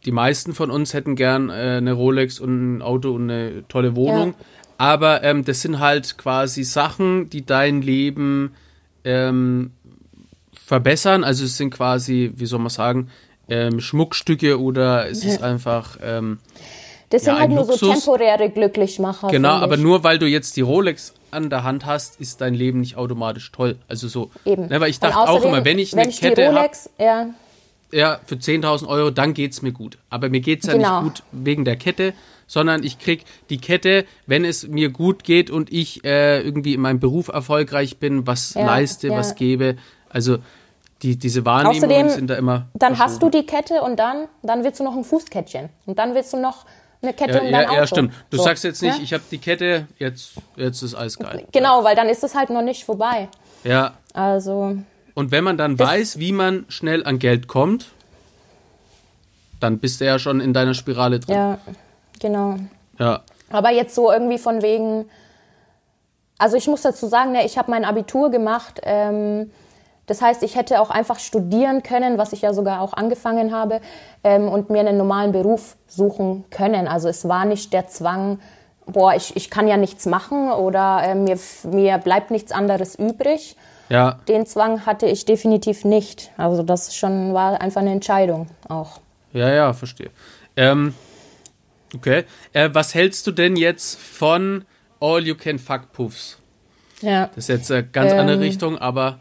[0.05, 3.95] die meisten von uns hätten gern äh, eine Rolex und ein Auto und eine tolle
[3.95, 4.31] Wohnung.
[4.37, 4.45] Ja.
[4.77, 8.53] Aber ähm, das sind halt quasi Sachen, die dein Leben
[9.05, 9.71] ähm,
[10.53, 11.23] verbessern.
[11.23, 13.11] Also es sind quasi, wie soll man sagen,
[13.49, 16.39] ähm, Schmuckstücke oder es ist einfach ähm,
[17.11, 18.05] Das Ja, sind halt nur so Luxus.
[18.05, 19.29] temporäre Glücklichmacher.
[19.29, 22.81] genau, aber nur weil du jetzt die Rolex an der Hand hast, ist dein Leben
[22.81, 23.77] nicht automatisch toll.
[23.89, 24.67] Also so, Eben.
[24.69, 26.89] Ne, weil ich dachte auch außerdem, immer, wenn ich wenn eine ich Kette habe, Rolex,
[26.99, 27.27] ja,
[27.93, 29.99] ja, für 10.000 Euro, dann geht's mir gut.
[30.11, 31.03] Aber mir geht's ja Genau.
[31.03, 32.13] nicht gut wegen der Kette,
[32.49, 36.81] sondern ich krieg die Kette, wenn es mir gut geht und ich äh, irgendwie in
[36.81, 39.77] meinem Beruf erfolgreich bin, was Ja, leiste, was gebe.
[40.09, 40.39] Also
[41.05, 42.67] die, diese Wahrnehmungen Außerdem, sind da immer.
[42.75, 45.69] dann hast du die Kette und dann, dann willst du noch ein Fußkettchen.
[45.87, 46.65] Und dann willst du noch
[47.03, 47.75] eine Kette Ja, um dein ja, Auto.
[47.77, 48.15] ja, stimmt.
[48.31, 49.05] Du So, sagst jetzt nicht, ne?
[49.05, 51.45] ich habe die Kette, jetzt, jetzt ist alles geil.
[51.53, 53.29] Genau, weil dann ist es halt noch nicht vorbei.
[53.65, 53.93] Ja.
[54.15, 54.77] Also,
[55.15, 57.93] Und wenn man dann weiß, wie man schnell an Geld kommt,
[59.61, 61.35] dann bist du ja schon in deiner Spirale drin.
[61.37, 61.59] ja,
[62.21, 62.57] genau.
[62.99, 63.23] Ja.
[63.51, 65.05] Aber jetzt so irgendwie von wegen,
[66.39, 68.81] also ich muss dazu sagen, ne, ich habe mein Abitur gemacht.
[68.85, 69.51] Ähm,
[70.07, 73.81] das heißt, ich hätte auch einfach studieren können, was ich ja sogar auch angefangen habe,
[74.23, 76.89] ähm, und mir einen normalen Beruf suchen können.
[76.89, 78.39] Also es war nicht der Zwang,
[78.87, 83.57] boah, ich, ich kann ja nichts machen oder äh, mir, mir bleibt nichts anderes übrig.
[83.89, 84.19] Ja.
[84.29, 86.33] Den Zwang hatte ich definitiv nicht.
[86.37, 89.01] Also das schon war einfach eine Entscheidung auch.
[89.33, 90.11] Ja, ja, verstehe.
[90.57, 90.95] Ähm,
[91.95, 92.25] okay.
[92.53, 94.65] Äh, was hältst du denn jetzt von
[95.01, 96.39] All You Can Fuck Puffs?
[97.01, 97.27] Ja.
[97.35, 99.19] Das ist jetzt eine ganz Ähm, andere Richtung, aber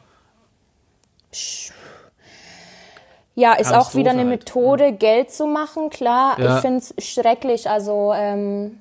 [3.36, 4.30] Ja, ist auch wieder eine halt.
[4.30, 6.40] Methode, Geld zu machen, klar.
[6.40, 6.56] Ja.
[6.56, 7.70] Ich finde es schrecklich.
[7.70, 8.80] Also, ähm,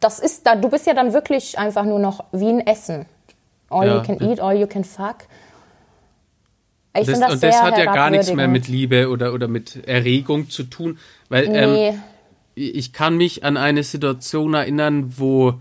[0.00, 3.06] das ist da, du bist ja dann wirklich einfach nur noch wie ein Essen.
[3.70, 3.96] All Ja.
[3.96, 5.16] you can eat, all you can fuck.
[6.98, 9.86] Ich das, das und das hat ja gar nichts mehr mit Liebe oder, oder mit
[9.86, 10.98] Erregung zu tun,
[11.28, 11.98] weil ähm, Nee,
[12.54, 15.54] ich kann mich an eine Situation erinnern, wo,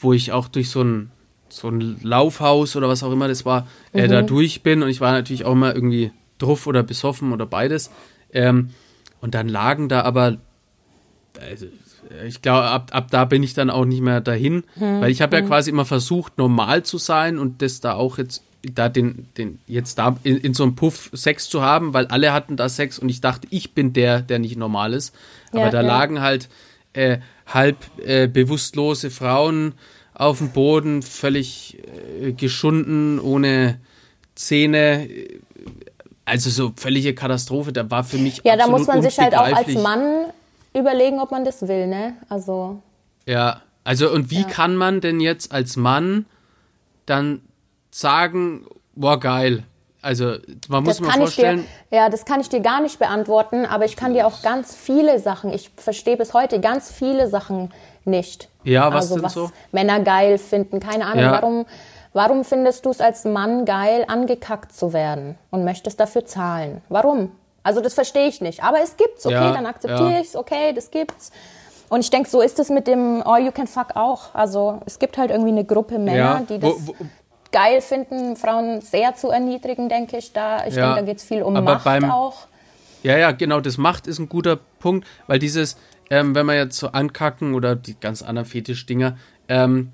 [0.00, 1.12] wo ich auch durch so ein,
[1.50, 4.10] so ein Laufhaus oder was auch immer das war, äh, Mhm.
[4.10, 7.90] da durch bin und ich war natürlich auch immer irgendwie druff oder besoffen oder beides.
[8.32, 8.70] Ähm,
[9.20, 10.38] und dann lagen da aber,
[11.40, 11.66] also,
[12.26, 15.00] ich glaube, ab, ab da bin ich dann auch nicht mehr dahin, Mhm.
[15.00, 18.42] weil ich habe ja quasi immer versucht, normal zu sein und das da auch jetzt
[18.74, 22.32] da den, den jetzt da in, in so einem Puff Sex zu haben, weil alle
[22.34, 25.14] hatten da Sex und ich dachte, ich bin der, der nicht normal ist.
[25.52, 25.86] Aber Ja, da ja.
[25.88, 26.48] lagen halt
[26.92, 29.72] äh, halb äh, bewusstlose Frauen
[30.20, 31.78] auf dem Boden, völlig
[32.22, 33.80] äh, geschunden, ohne
[34.34, 35.08] Zähne.
[35.08, 35.38] äh,
[36.26, 37.72] Also so völlige Katastrophe.
[37.72, 39.74] Da war für mich ja, da muss man sich halt auch als.
[39.74, 40.26] Mann
[40.74, 42.14] überlegen, ob man das will, ne?
[42.28, 42.82] Also,
[43.26, 44.46] Ja, also und wie Ja.
[44.48, 46.26] kann man denn jetzt als Mann
[47.06, 47.40] dann
[47.90, 49.64] sagen, boah, geil.
[50.02, 50.36] Also
[50.68, 53.84] man muss das mal vorstellen, dir, ja, das kann ich dir gar nicht beantworten, aber
[53.84, 57.70] ich kann dir auch ganz viele Sachen, ich verstehe bis heute ganz viele Sachen
[58.04, 58.48] nicht.
[58.64, 59.50] Ja, was also, denn was so?
[59.72, 61.32] Männer geil finden, keine Ahnung, Ja.
[61.32, 61.66] warum,
[62.14, 66.80] warum findest du es als Mann geil, angekackt zu werden und möchtest dafür zahlen?
[66.88, 67.32] Warum?
[67.62, 70.20] Also das verstehe ich nicht, aber es gibt's, okay, Ja, dann akzeptiere ja.
[70.20, 71.30] ich's, okay, das gibt's.
[71.90, 74.32] Und ich denke, so ist es mit dem All You Can Fuck auch.
[74.32, 76.94] Also es gibt halt irgendwie eine Gruppe Männer, Ja, die das wo- wo-
[77.52, 80.32] geil finden, Frauen sehr zu erniedrigen, denke ich.
[80.32, 82.46] Da, ich Ja, denke, da geht es viel um Macht beim- auch.
[83.02, 85.76] Ja, ja, genau, das Macht ist ein guter Punkt, weil dieses,
[86.10, 89.16] ähm, wenn wir jetzt so ankacken oder die ganz anderen Fetischdinger,
[89.48, 89.90] ähm,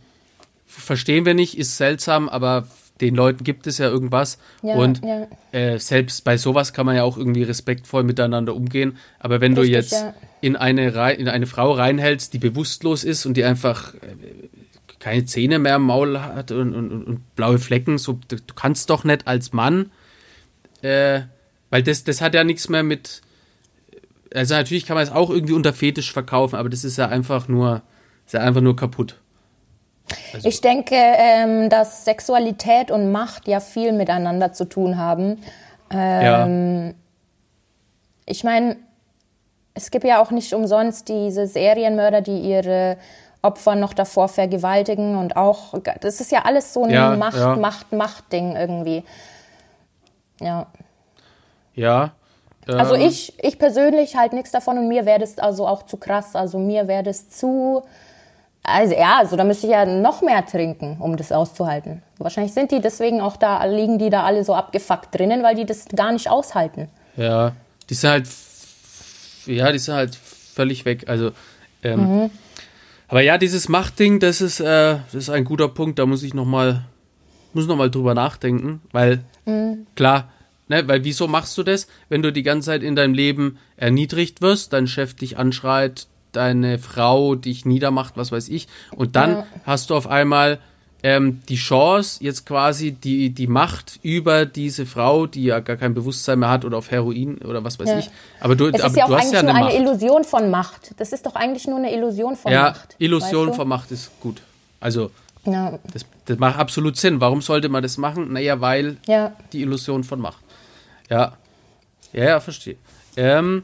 [0.67, 2.67] verstehen wir nicht, ist seltsam, aber
[3.01, 4.39] den Leuten gibt es ja irgendwas.
[4.63, 5.27] Ja, und ja.
[5.53, 8.97] Äh, selbst bei sowas kann man ja auch irgendwie respektvoll miteinander umgehen.
[9.19, 10.15] Aber wenn du Richtig, jetzt ja.
[10.41, 13.99] in, eine, in eine Frau reinhältst, die bewusstlos ist und die einfach äh,
[15.07, 18.91] keine Zähne mehr im Maul hat und, und, und, blaue Flecken, so, du, du kannst
[18.91, 19.93] doch nicht als Mann,
[20.83, 21.21] äh,
[21.71, 23.21] weil das, das hat ja nichts mehr mit,
[24.35, 27.47] also natürlich kann man es auch irgendwie unter Fetisch verkaufen, aber das ist ja einfach
[27.47, 27.83] nur,
[28.25, 29.21] ist ja einfach nur kaputt.
[30.35, 35.41] Also Ich denke, ähm, dass Sexualität und Macht ja viel miteinander zu tun haben.
[35.93, 36.95] Ähm, ja,
[38.27, 38.77] Ich meine,
[39.75, 42.97] es gibt ja auch nicht umsonst diese Serienmörder, die ihre
[43.47, 47.57] Opfer noch davor vergewaltigen und auch, das ist ja alles so ein Ja, Macht, ja.
[47.57, 49.05] Macht, Macht-Ding irgendwie.
[50.41, 50.67] Ja.
[51.75, 52.13] ja.
[52.69, 55.97] Also ähm, ich, ich persönlich halt nichts davon und mir wäre das also auch zu
[55.97, 56.35] krass.
[56.35, 57.83] Also mir wäre das zu.
[58.65, 62.03] Also ja, also da müsste ich ja noch mehr trinken, um das auszuhalten.
[62.19, 65.65] Wahrscheinlich sind die deswegen auch da, liegen die da alle so abgefuckt drinnen, weil die
[65.65, 66.89] das gar nicht aushalten.
[67.17, 67.53] Ja,
[67.89, 68.27] die sind halt,
[69.47, 71.09] ja, die sind halt völlig weg.
[71.09, 71.31] Also,
[71.85, 72.31] ähm, Mhm.
[73.09, 75.99] Aber ja, dieses Machtding, das ist, äh, das ist ein guter Punkt.
[75.99, 76.85] Da muss ich noch mal,
[77.53, 79.87] muss noch mal drüber nachdenken, weil Mhm.
[79.95, 80.29] klar,
[80.69, 84.41] ne, weil wieso machst du das, wenn du die ganze Zeit in deinem Leben erniedrigt
[84.43, 88.67] wirst, dein Chef dich anschreit, deine Frau dich niedermacht, was weiß ich,
[88.97, 89.47] und dann Ja.
[89.65, 90.59] hast du auf einmal
[91.09, 95.95] ähm, die Chance, jetzt quasi die, die Macht über diese Frau, die ja gar kein
[95.95, 97.99] Bewusstsein mehr hat oder auf Heroin oder was weiß Ja.
[98.01, 98.11] ich.
[98.41, 100.01] Aber du, Es aber ist ja auch du hast eigentlich ja nur eine eine Macht.
[100.01, 100.95] Illusion von Macht.
[100.97, 102.97] Das ist doch eigentlich nur eine Illusion von ja, Macht.
[102.99, 103.61] Illusion weißt du?
[103.61, 104.43] von Macht ist gut.
[104.81, 105.13] Also,
[105.45, 107.21] Ja, das, das macht absolut Sinn.
[107.21, 108.33] Warum sollte man das machen?
[108.33, 109.33] Naja, weil ja.
[109.53, 110.43] die Illusion von Macht.
[111.09, 111.37] Ja.
[112.13, 112.77] Ja, ja, verstehe.
[113.17, 113.63] Ähm,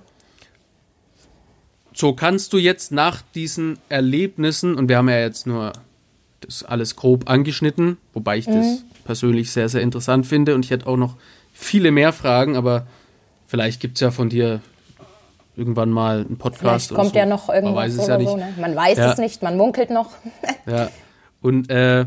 [1.92, 5.72] so, kannst du jetzt nach diesen Erlebnissen, und wir haben ja jetzt nur
[6.46, 8.54] das alles grob angeschnitten, wobei ich Mhm.
[8.54, 11.16] das persönlich sehr, sehr interessant finde und ich hätte auch noch
[11.52, 12.86] viele mehr Fragen, aber
[13.46, 14.60] vielleicht gibt es ja von dir
[15.56, 17.18] irgendwann mal einen Podcast Vielleicht kommt so.
[17.18, 18.28] ja noch Man irgendwas weiß es ja nicht.
[18.28, 18.36] so.
[18.36, 18.54] Ne?
[18.58, 19.12] Man weiß Ja.
[19.12, 20.10] es nicht, man munkelt noch.
[20.66, 20.88] Ja.
[21.42, 22.06] Und äh,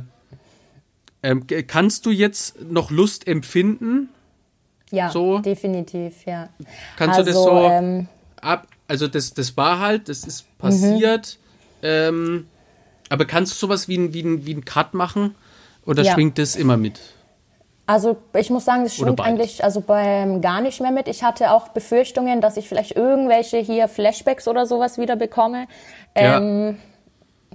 [1.22, 4.10] ähm, kannst du jetzt noch Lust empfinden?
[4.92, 5.40] ja, So?
[5.40, 6.50] definitiv, ja.
[6.96, 8.08] Kannst also, du das so Ähm,
[8.42, 8.68] ab?
[8.88, 11.38] Also das, das war halt, das ist passiert.
[11.84, 12.48] Ähm,
[13.10, 15.36] aber kannst du sowas wie ein, wie ein, wie ein Cut machen?
[15.86, 16.14] Oder Ja.
[16.14, 17.00] schwingt das immer mit?
[17.88, 21.08] Also ich muss sagen, das stimmt eigentlich also beim gar nicht mehr mit.
[21.08, 25.68] Ich hatte auch Befürchtungen, dass ich vielleicht irgendwelche hier Flashbacks oder sowas wieder bekomme.
[26.18, 26.40] Ja.
[26.40, 26.80] Ähm,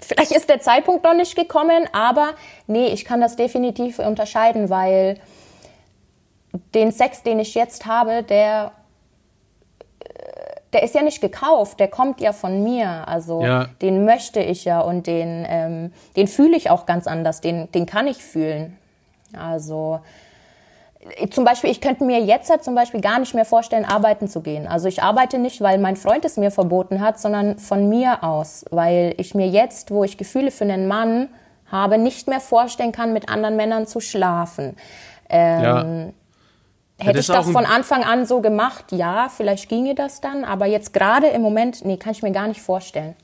[0.01, 2.35] vielleicht ist der Zeitpunkt noch nicht gekommen, aber
[2.69, 5.19] nee, ich kann das definitiv unterscheiden, weil
[6.75, 8.71] den Sex, den ich jetzt habe, der
[10.73, 13.09] der ist ja nicht gekauft, der kommt ja von mir.
[13.09, 13.67] Also ja.
[13.83, 17.87] den möchte ich ja und den, ähm, den fühle ich auch ganz anders, den, den
[17.87, 18.77] kann ich fühlen.
[19.37, 20.01] Also
[21.31, 24.43] zum Beispiel, ich könnte mir jetzt halt zum Beispiel gar nicht mehr vorstellen, arbeiten zu
[24.43, 24.67] gehen.
[24.67, 28.67] Also ich arbeite nicht, weil mein Freund es mir verboten hat, sondern von mir aus,
[28.71, 31.29] weil ich mir jetzt, wo ich Gefühle für einen Mann
[31.71, 34.77] habe, nicht mehr vorstellen kann, mit anderen Männern zu schlafen.
[35.29, 36.13] Ähm.
[37.01, 40.67] Hätte das ich das von Anfang an so gemacht, ja, vielleicht ginge das dann, aber
[40.67, 43.15] jetzt gerade im Moment, nee, kann ich mir gar nicht vorstellen.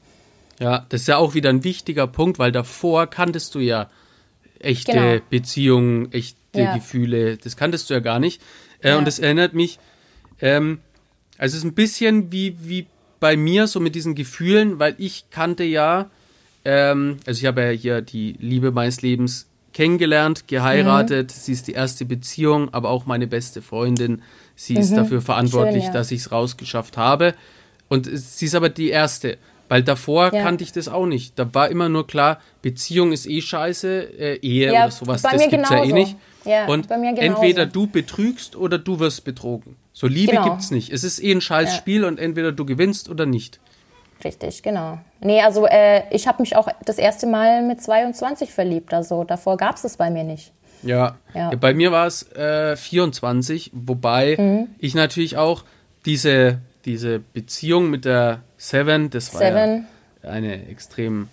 [0.58, 3.90] Ja, das ist ja auch wieder ein wichtiger Punkt, weil davor kanntest du ja
[4.60, 5.20] echte genau.
[5.28, 6.74] Beziehungen, echte ja.
[6.74, 7.36] Gefühle.
[7.36, 8.40] Das kanntest du ja gar nicht.
[8.80, 8.98] Äh, ja.
[8.98, 9.78] Und das erinnert mich,
[10.40, 10.80] ähm,
[11.38, 12.86] also es ist ein bisschen wie, wie
[13.20, 16.10] bei mir so mit diesen Gefühlen, weil ich kannte ja,
[16.64, 21.28] ähm, also ich habe ja hier die Liebe meines Lebens kennengelernt, geheiratet.
[21.28, 21.38] Mhm.
[21.38, 24.22] Sie ist die erste Beziehung, aber auch meine beste Freundin.
[24.54, 24.80] Sie mhm.
[24.80, 25.98] ist dafür verantwortlich, Schön, ja.
[25.98, 27.34] dass ich es rausgeschafft habe.
[27.88, 29.36] Und sie ist aber die erste.
[29.68, 30.42] Weil davor ja.
[30.42, 31.38] kannte ich das auch nicht.
[31.38, 35.32] Da war immer nur klar, Beziehung ist eh scheiße, äh, Ehe ja, oder sowas, das
[35.32, 35.74] gibt's genauso.
[35.74, 36.16] ja eh nicht.
[36.44, 39.76] Ja, und entweder du betrügst oder du wirst betrogen.
[39.92, 40.44] So Liebe genau.
[40.44, 40.90] gibt's nicht.
[40.90, 43.60] Es ist eh ein scheiß Spiel und entweder du gewinnst oder nicht.
[44.24, 44.98] Richtig, genau.
[45.20, 48.94] Nee, also äh, ich habe mich auch das erste Mal mit 22 verliebt.
[48.94, 50.52] Also davor gab es es bei mir nicht.
[50.83, 51.50] Ja, ja.
[51.55, 54.68] bei mir war es äh, 24, wobei mhm.
[54.79, 55.64] ich natürlich auch
[56.05, 59.87] diese, diese Beziehung mit der Seven, das war Seven.
[60.22, 61.29] ja eine extrem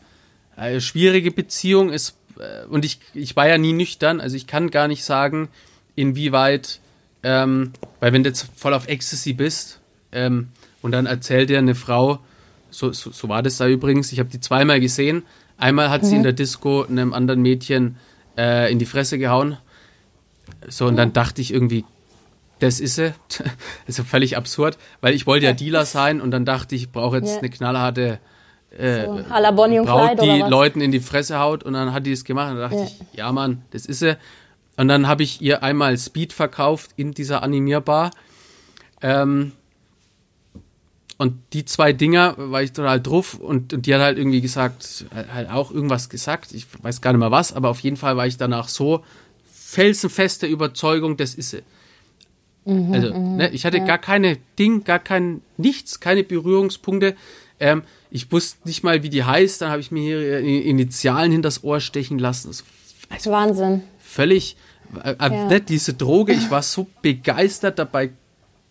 [0.58, 1.92] äh, schwierige Beziehung.
[1.92, 5.50] Ist, äh, und ich, ich war ja nie nüchtern, also ich kann gar nicht sagen,
[5.96, 6.80] inwieweit,
[7.24, 9.80] ähm, weil wenn du jetzt voll auf Ecstasy bist
[10.12, 10.50] ähm,
[10.82, 12.20] und dann erzählt dir eine Frau,
[12.74, 15.24] so, so, so war das da übrigens, ich habe die zweimal gesehen.
[15.58, 16.08] Einmal hat mhm.
[16.08, 17.98] sie in der Disco einem anderen Mädchen
[18.38, 19.58] äh, in die Fresse gehauen.
[20.68, 21.14] So, und dann mhm.
[21.14, 21.86] dachte ich irgendwie,
[22.60, 23.14] das ist sie.
[23.28, 23.48] das
[23.88, 26.92] ist ja völlig absurd, weil ich wollte ja Dealer sein und dann dachte ich, ich
[26.92, 27.40] brauche jetzt ja.
[27.40, 28.20] eine knallharte
[28.78, 29.20] äh, so,
[29.84, 32.72] Braut, die Leuten in die Fresse haut und dann hat die es gemacht und dann
[32.72, 32.88] dachte ja.
[32.88, 34.18] ich, ja Mann, das ist sie.
[34.78, 38.10] Und dann habe ich ihr einmal Speed verkauft in dieser Animierbar.
[39.02, 39.52] Ähm,
[41.18, 45.06] und die zwei Dinger war ich total drauf und, und die hat halt irgendwie gesagt,
[45.34, 48.28] halt auch irgendwas gesagt, ich weiß gar nicht mehr was, aber auf jeden Fall war
[48.28, 49.04] ich danach so
[49.52, 51.64] felsenfeste Überzeugung, das ist sie.
[52.66, 53.86] Mhm, also, mhm, ne, ich hatte ja.
[53.86, 57.16] gar keine Ding, gar kein nichts, keine Berührungspunkte.
[57.60, 59.62] Ähm, ich wusste nicht mal, wie die heißt.
[59.62, 62.50] Dann habe ich mir hier Initialen hinter das Ohr stechen lassen.
[62.50, 62.64] Das,
[63.10, 63.84] also Wahnsinn.
[64.00, 64.56] Völlig,
[65.04, 65.46] äh, äh, ja.
[65.48, 68.12] ne, diese Droge, ich war so begeistert dabei,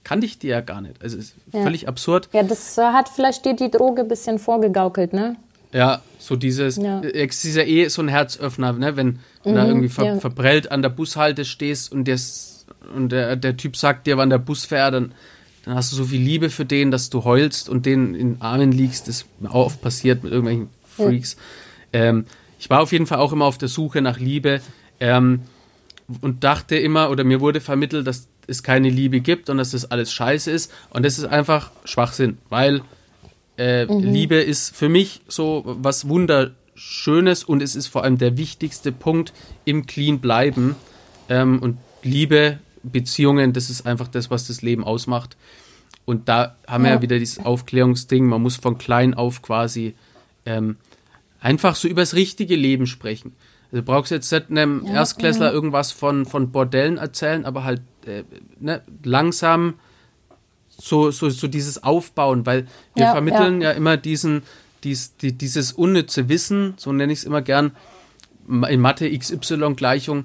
[0.04, 1.02] kannte ich die ja gar nicht.
[1.02, 1.62] Also ist ja.
[1.62, 2.28] völlig absurd.
[2.32, 5.36] Ja, das äh, hat vielleicht dir die Droge ein bisschen vorgegaukelt, ne?
[5.72, 7.00] Ja, so dieses, ja.
[7.00, 8.96] ist ja eh so ein Herzöffner, ne?
[8.96, 10.20] Wenn du mhm, da irgendwie ver, ja.
[10.20, 14.38] verprellt an der Bushalte stehst und, des, und der, der Typ sagt dir, wann der
[14.38, 15.12] Bus fährt, dann,
[15.64, 18.42] dann hast du so viel Liebe für den, dass du heulst und den in den
[18.42, 19.08] Armen liegst.
[19.08, 21.36] Das ist mir auch oft passiert mit irgendwelchen Freaks.
[21.94, 22.00] Ja.
[22.00, 22.26] Ähm,
[22.58, 24.60] ich war auf jeden Fall auch immer auf der Suche nach Liebe
[25.00, 25.40] ähm,
[26.20, 29.90] und dachte immer, oder mir wurde vermittelt, dass es keine Liebe gibt und dass das
[29.90, 30.72] alles scheiße ist.
[30.90, 32.82] Und das ist einfach Schwachsinn, weil
[33.56, 34.00] äh, mhm.
[34.00, 39.32] Liebe ist für mich so was Wunderschönes und es ist vor allem der wichtigste Punkt
[39.64, 40.76] im Clean bleiben.
[41.28, 45.36] Ähm, und Liebe, Beziehungen, das ist einfach das, was das Leben ausmacht.
[46.04, 46.90] Und da haben ja.
[46.90, 49.94] wir ja wieder dieses Aufklärungsding, man muss von klein auf quasi
[50.46, 50.76] ähm,
[51.40, 53.34] einfach so übers richtige Leben sprechen.
[53.72, 55.52] Du brauchst jetzt nicht einem ja, Erstklässler ja.
[55.52, 58.22] irgendwas von, von Bordellen erzählen, aber halt äh,
[58.60, 59.74] ne, langsam
[60.68, 63.70] so, so, so dieses Aufbauen, weil wir ja, vermitteln ja.
[63.70, 64.42] immer diesen,
[64.84, 67.72] dies, die, dieses unnütze Wissen, so nenne ich es immer gern,
[68.46, 70.24] in Mathe XY-Gleichung.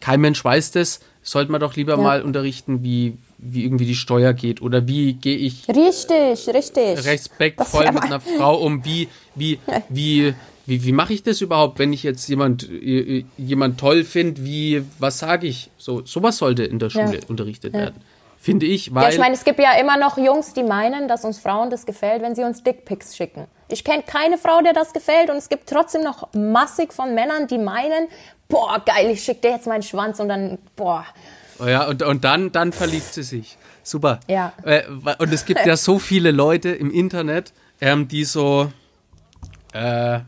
[0.00, 4.32] Kein Mensch weiß das, sollte man doch lieber mal unterrichten, wie, wie irgendwie die Steuer
[4.32, 7.04] geht oder wie gehe ich richtig, richtig.
[7.04, 10.34] respektvoll mit einer Frau um, wie, wie, wie,
[10.66, 12.68] wie, wie mache ich das überhaupt, wenn ich jetzt jemand,
[13.38, 15.70] jemand toll finde, wie, was sage ich?
[15.78, 17.28] So, sowas sollte in der Schule ja.
[17.28, 17.80] unterrichtet ja.
[17.80, 18.02] werden.
[18.38, 19.04] Finde ich, weil.
[19.04, 21.86] Ja, ich meine, es gibt ja immer noch Jungs, die meinen, dass uns Frauen das
[21.86, 23.46] gefällt, wenn sie uns Dickpics schicken.
[23.68, 27.48] Ich kenne keine Frau, der das gefällt und es gibt trotzdem noch massig von Männern,
[27.48, 28.08] die meinen,
[28.48, 31.04] boah, geil, ich schicke dir jetzt meinen Schwanz und dann, boah.
[31.58, 33.56] Oh ja, und, und dann, dann verliebt sie sich.
[33.82, 34.20] Super.
[34.28, 34.52] Ja.
[34.62, 34.82] Äh,
[35.18, 38.70] und es gibt ja so viele Leute im Internet, ähm, die so,
[39.72, 40.20] äh,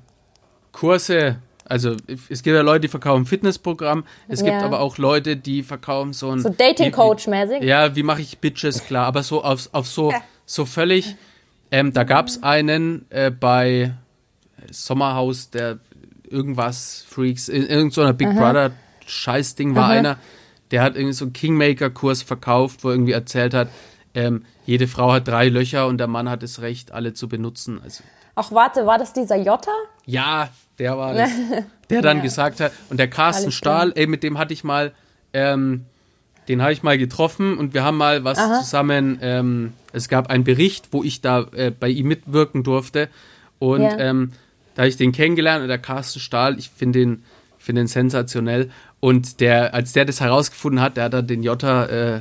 [0.78, 1.36] Kurse
[1.70, 1.96] Also
[2.30, 4.04] es gibt ja Leute, die verkaufen Fitnessprogramm.
[4.26, 4.64] Es gibt Ja.
[4.64, 7.62] aber auch Leute, die verkaufen so ein So Dating-Coach-mäßig?
[7.62, 9.04] Ja, wie mache ich Bitches klar?
[9.06, 10.14] Aber so auf, auf so,
[10.46, 11.16] so völlig.
[11.70, 13.92] Ähm, da gab es einen äh, bei
[14.70, 15.78] Sommerhaus, der
[16.28, 18.70] irgendwas Freaks, in irgendeiner so einer Big Brother
[19.06, 20.18] Scheißding war einer,
[20.70, 23.68] der hat irgendwie so einen Kingmaker-Kurs verkauft, wo er irgendwie erzählt hat,
[24.14, 27.80] ähm, jede Frau hat drei Löcher und der Mann hat das Recht, alle zu benutzen.
[27.82, 29.70] Also Ach, warte, war das dieser Jota?
[30.06, 31.30] ja, der war das.
[31.90, 32.22] Der dann Ja.
[32.22, 33.50] gesagt hat, und der Carsten.
[33.50, 34.92] Stahl, ey, mit dem hatte ich mal,
[35.32, 35.86] ähm,
[36.48, 40.44] den habe ich mal getroffen und wir haben mal was zusammen, ähm, es gab einen
[40.44, 43.08] Bericht, wo ich da äh, bei ihm mitwirken durfte
[43.58, 43.98] und Ja.
[43.98, 44.32] ähm,
[44.74, 47.22] da habe ich den kennengelernt und der Carsten Stahl, ich finde den,
[47.58, 51.42] ich finde den sensationell und der, als der das herausgefunden hat, der hat dann den
[51.42, 52.20] Jota, äh,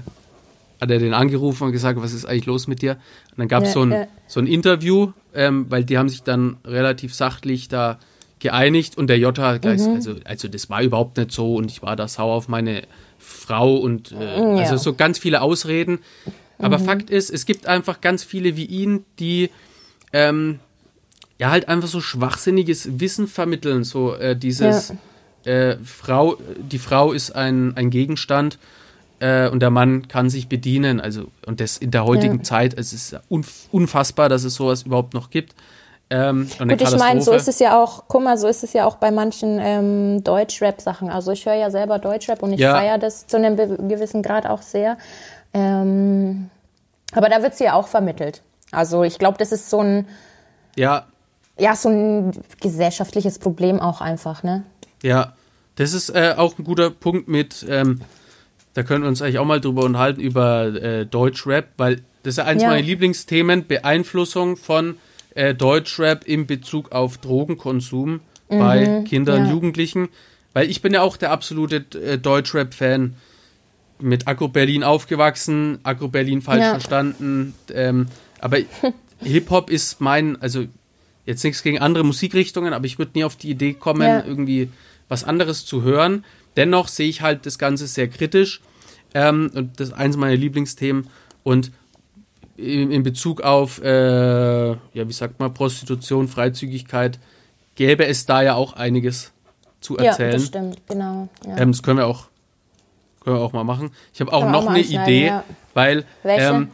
[0.79, 2.93] hat er den angerufen und gesagt, was ist eigentlich los mit dir?
[3.31, 4.07] Und dann gab es Ja, so, ein, ja.
[4.27, 7.99] so ein Interview, ähm, weil die haben sich dann relativ sachlich da
[8.39, 9.95] geeinigt und der Jota gleich, Mhm.
[9.95, 12.83] also, also das war überhaupt nicht so und ich war da sauer auf meine
[13.17, 14.55] Frau und äh, Ja.
[14.57, 15.99] also so ganz viele Ausreden.
[16.59, 19.49] Aber Fakt ist, es gibt einfach ganz viele wie ihn, die
[20.13, 20.59] ähm,
[21.39, 24.93] ja halt einfach so schwachsinniges Wissen vermitteln, so äh, dieses
[25.45, 28.57] äh, Frau, die Frau ist ein, ein Gegenstand
[29.19, 30.99] äh, und der Mann kann sich bedienen.
[30.99, 32.43] Also, und das in der heutigen Ja.
[32.43, 35.53] Zeit, es ist unf unfassbar, dass es sowas überhaupt noch gibt.
[36.09, 38.85] Ähm, Gut, ich meine, so ist es ja auch, guck mal, so ist es ja
[38.85, 41.09] auch bei manchen ähm, Deutschrap-Sachen.
[41.09, 42.75] Also ich höre ja selber Deutschrap und ich Ja.
[42.75, 43.57] feiere das zu einem
[43.89, 44.97] gewissen Grad auch sehr.
[45.53, 46.49] Ähm,
[47.11, 48.41] aber da wird es ja auch vermittelt.
[48.71, 50.07] Also ich glaube, das ist so ein,
[50.77, 51.05] Ja,
[51.59, 54.63] ja, so ein gesellschaftliches Problem auch einfach, ne?
[55.01, 55.33] Ja,
[55.75, 58.01] das ist äh, auch ein guter Punkt mit, ähm,
[58.75, 62.37] da können wir uns eigentlich auch mal drüber unterhalten, über äh, Deutschrap, weil das ist
[62.37, 62.69] ja eins Ja.
[62.69, 64.97] meiner Lieblingsthemen, Beeinflussung von
[65.35, 69.51] äh, Deutschrap in Bezug auf Drogenkonsum bei Kindern, ja.
[69.51, 70.09] Jugendlichen,
[70.53, 73.15] weil ich bin ja auch der absolute äh, Deutschrap-Fan,
[73.99, 76.69] mit Agro Berlin aufgewachsen, Agro Berlin falsch Ja.
[76.71, 78.07] verstanden, ähm,
[78.39, 78.59] aber
[79.23, 80.65] Hip-Hop ist mein, also
[81.25, 84.23] jetzt nichts gegen andere Musikrichtungen, aber ich würde nie auf die Idee kommen, Ja.
[84.23, 84.69] irgendwie
[85.09, 86.23] was anderes zu hören.
[86.57, 88.61] Dennoch sehe ich halt das Ganze sehr kritisch
[89.13, 91.07] ähm, und das ist eins meiner Lieblingsthemen
[91.43, 91.71] und
[92.57, 97.19] in, in Bezug auf, äh, ja, wie sagt man, Prostitution, Freizügigkeit,
[97.75, 99.31] gäbe es da ja auch einiges
[99.79, 100.31] zu Ja, erzählen.
[100.33, 101.29] das stimmt, genau.
[101.45, 101.57] Ja.
[101.57, 102.25] Ähm, das können wir auch,
[103.23, 103.91] können wir auch mal machen.
[104.13, 105.43] Ich habe auch wir noch eine Idee, ja.
[105.75, 106.69] weil, ähm,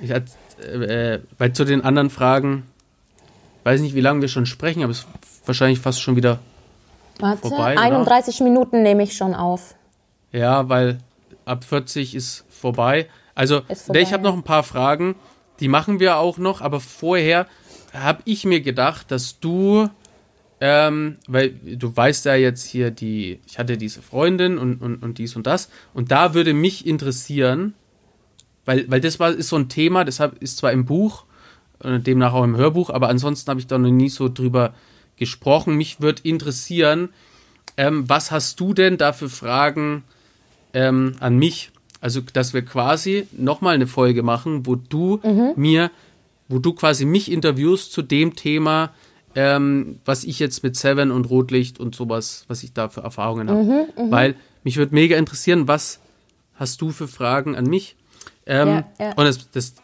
[0.00, 2.64] ich äh, weil zu den anderen Fragen,
[3.62, 5.08] weiß nicht, wie lange wir schon sprechen, aber es ist
[5.46, 6.40] wahrscheinlich fast schon wieder,
[7.20, 7.82] Warte, vorbei, oder?
[7.82, 9.76] 31 Minuten nehme ich schon auf.
[10.32, 10.98] ja, weil
[11.44, 13.06] ab 40 ist vorbei.
[13.38, 15.14] Also, vorbei, ich habe noch ein paar Fragen,
[15.60, 17.46] die machen wir auch noch, aber vorher
[17.92, 19.88] habe ich mir gedacht, dass du,
[20.60, 25.18] ähm, weil du weißt ja jetzt hier die, ich hatte diese Freundin und, und, und
[25.18, 27.74] dies und das, und da würde mich interessieren,
[28.64, 31.24] weil, weil das war, ist so ein Thema, deshalb ist zwar im Buch,
[31.84, 34.74] äh, demnach auch im Hörbuch, aber ansonsten habe ich da noch nie so drüber
[35.14, 35.76] gesprochen.
[35.76, 37.10] Mich würde interessieren,
[37.76, 40.02] ähm, was hast du denn da für Fragen
[40.74, 41.70] ähm, an mich?
[42.00, 45.20] Also, dass wir quasi nochmal eine Folge machen, wo du
[45.56, 45.90] mir,
[46.48, 48.90] wo du quasi mich interviewst zu dem Thema,
[49.34, 53.50] ähm, was ich jetzt mit Seven und Rotlicht und sowas, was ich da für Erfahrungen
[53.50, 53.88] habe.
[54.10, 54.34] Weil
[54.64, 56.00] mich würde mega interessieren, was
[56.54, 57.96] hast du für Fragen an mich?
[58.46, 59.12] Ähm, Ja, ja.
[59.12, 59.74] Und das, das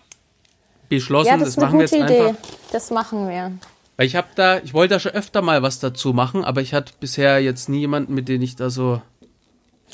[0.89, 2.27] beschlossen, Ja, das, das, ist eine machen wir gute jetzt Idee.
[2.29, 2.43] einfach.
[2.73, 3.53] Das machen wir.
[3.97, 6.75] Weil ich habe da, ich wollte da schon öfter mal was dazu machen, aber ich
[6.75, 9.01] hatte bisher jetzt nie jemanden, mit dem ich da so.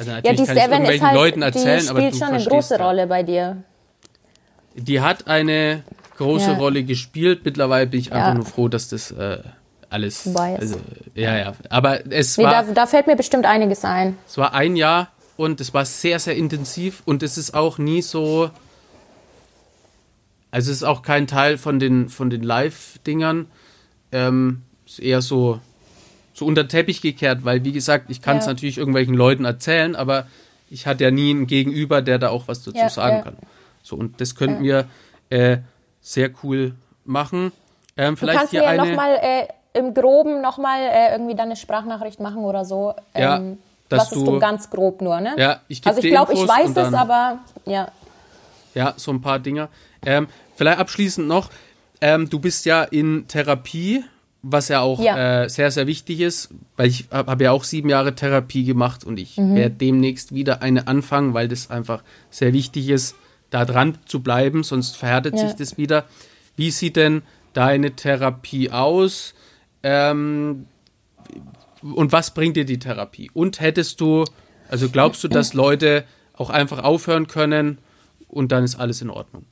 [0.01, 2.85] Also Ja, die Seven ist halt, Leuten die erzählen, aber spielt schon eine große ja.
[2.87, 3.63] Rolle bei dir.
[4.75, 5.85] Die hat eine
[6.17, 6.57] große Ja.
[6.57, 7.45] Rolle gespielt.
[7.45, 8.35] Mittlerweile bin ich einfach Ja.
[8.35, 9.39] nur froh, dass das äh,
[9.91, 10.23] alles.
[10.23, 10.61] Vorbei ist.
[10.61, 10.81] Also,
[11.15, 11.53] ja, ja.
[11.69, 14.17] Aber es Nee, war, da, da fällt mir bestimmt einiges ein.
[14.27, 18.01] es war ein Jahr und es war sehr, sehr intensiv und es ist auch nie
[18.03, 18.51] so.
[20.53, 23.47] Also es ist auch kein Teil von den, von den Live-Dingern.
[24.13, 25.61] Ähm, ist eher so,
[26.41, 28.53] so unter den Teppich gekehrt, weil wie gesagt, ich kann es Ja.
[28.53, 30.27] natürlich irgendwelchen Leuten erzählen, aber
[30.71, 33.23] ich hatte ja nie einen Gegenüber, der da auch was dazu Ja, sagen ja.
[33.23, 33.37] kann.
[33.83, 34.87] So, und das könnten wir
[35.31, 35.59] äh,
[36.01, 36.75] sehr cool
[37.05, 37.53] machen.
[37.97, 39.47] Ähm, Du vielleicht kannst hier mir ja nochmal äh,
[39.79, 42.95] im Groben nochmal äh, irgendwie deine Sprachnachricht machen oder so.
[43.17, 43.59] Ja, Ähm,
[43.91, 45.35] dass was ist du- du ganz grob nur, ne?
[45.37, 47.89] Ja, ich Also ich glaube, ich weiß es, aber ja.
[48.75, 49.69] Ja, so ein paar Dinger.
[50.07, 51.51] Ähm, vielleicht abschließend noch,
[52.01, 54.05] ähm, du bist ja in Therapie,
[54.43, 55.43] was ja auch Ja.
[55.45, 59.05] Äh, sehr, sehr wichtig ist, weil ich habe hab ja auch sieben Jahre Therapie gemacht
[59.05, 59.55] und ich Mhm.
[59.55, 63.17] werde demnächst wieder eine anfangen, weil das einfach sehr wichtig ist,
[63.51, 65.47] da dran zu bleiben, sonst verhärtet Ja.
[65.47, 66.05] sich das wieder.
[66.57, 67.23] Wie sieht denn
[67.53, 69.35] deine Therapie aus?
[69.83, 70.67] Ähm,
[71.83, 73.31] und was bringt dir die Therapie?
[73.33, 74.25] Und hättest du,
[74.69, 77.79] also glaubst du, dass Leute auch einfach aufhören können
[78.29, 79.45] und dann ist alles in Ordnung?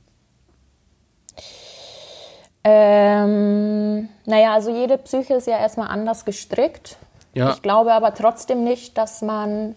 [2.63, 6.97] Ähm, naja, also jede Psyche ist ja erstmal anders gestrickt.
[7.33, 7.51] Ja.
[7.51, 9.75] Ich glaube aber trotzdem nicht, dass man.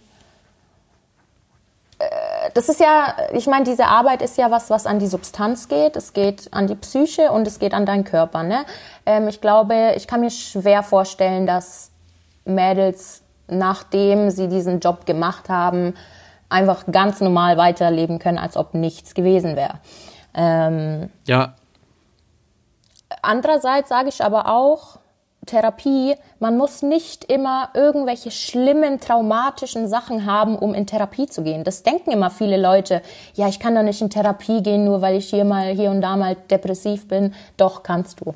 [1.98, 5.68] Äh, das ist ja, ich meine, diese Arbeit ist ja was, was an die Substanz
[5.68, 5.96] geht.
[5.96, 8.42] Es geht an die Psyche und es geht an deinen Körper.
[8.42, 8.64] Ne?
[9.06, 11.90] Ähm, ich glaube, ich kann mir schwer vorstellen, dass
[12.44, 15.94] Mädels, nachdem sie diesen Job gemacht haben,
[16.48, 19.78] einfach ganz normal weiterleben können, als ob nichts gewesen wäre.
[20.34, 21.54] Ähm, Ja,
[23.22, 24.98] Andererseits sage ich aber auch,
[25.44, 31.64] Therapie, man muss nicht immer irgendwelche schlimmen, traumatischen Sachen haben, um in Therapie zu gehen.
[31.64, 33.02] Das denken immer viele Leute.
[33.34, 36.00] Ja, ich kann doch nicht in Therapie gehen, nur weil ich hier mal, hier und
[36.00, 37.34] da mal depressiv bin.
[37.56, 38.34] Doch, kannst du.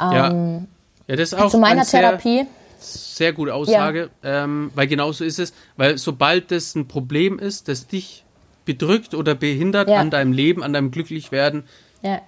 [0.00, 0.30] ja.
[0.30, 0.68] Ähm,
[1.06, 2.46] Ja, das ist auch zu meiner eine sehr, Therapie.
[2.78, 5.52] sehr gute Aussage, ähm, weil genau so ist es.
[5.76, 8.24] Weil sobald das ein Problem ist, das dich
[8.64, 9.98] bedrückt oder behindert Ja.
[9.98, 11.64] an deinem Leben, an deinem Glücklichwerden,
[12.00, 12.20] Ja.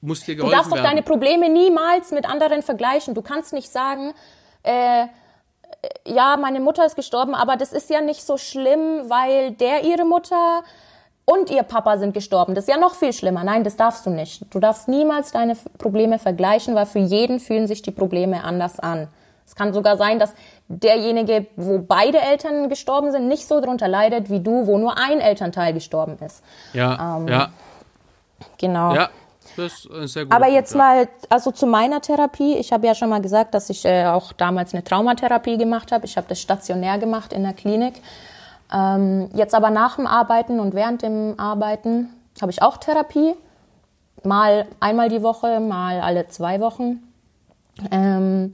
[0.00, 3.14] Muss dir Du geholfen darfst doch deine Probleme niemals mit anderen vergleichen.
[3.14, 4.12] Du kannst nicht sagen,
[4.62, 5.06] äh, äh,
[6.04, 10.04] ja, meine Mutter ist gestorben, aber das ist ja nicht so schlimm, weil der ihre
[10.04, 10.62] Mutter
[11.24, 12.54] und ihr Papa sind gestorben.
[12.54, 13.42] Das ist ja noch viel schlimmer.
[13.42, 14.44] Nein, das darfst du nicht.
[14.54, 19.08] Du darfst niemals deine Probleme vergleichen, weil für jeden fühlen sich die Probleme anders an.
[19.44, 20.34] Es kann sogar sein, dass
[20.68, 25.20] derjenige, wo beide Eltern gestorben sind, nicht so drunter leidet wie du, wo nur ein
[25.20, 26.42] Elternteil gestorben ist.
[26.72, 27.50] ja, Ähm, ja,
[28.58, 28.94] Genau.
[28.94, 29.08] ja,
[29.56, 30.34] das ist ein sehr gut.
[30.34, 32.56] Aber jetzt mal, also zu meiner Therapie.
[32.56, 36.04] Ich habe ja schon mal gesagt, dass ich äh, auch damals eine Traumatherapie gemacht habe.
[36.04, 38.00] Ich habe das stationär gemacht in der Klinik.
[38.72, 43.34] Ähm, jetzt aber nach dem Arbeiten und während dem Arbeiten habe ich auch Therapie.
[44.22, 47.02] Mal einmal die Woche, mal alle zwei Wochen.
[47.90, 48.52] Ähm,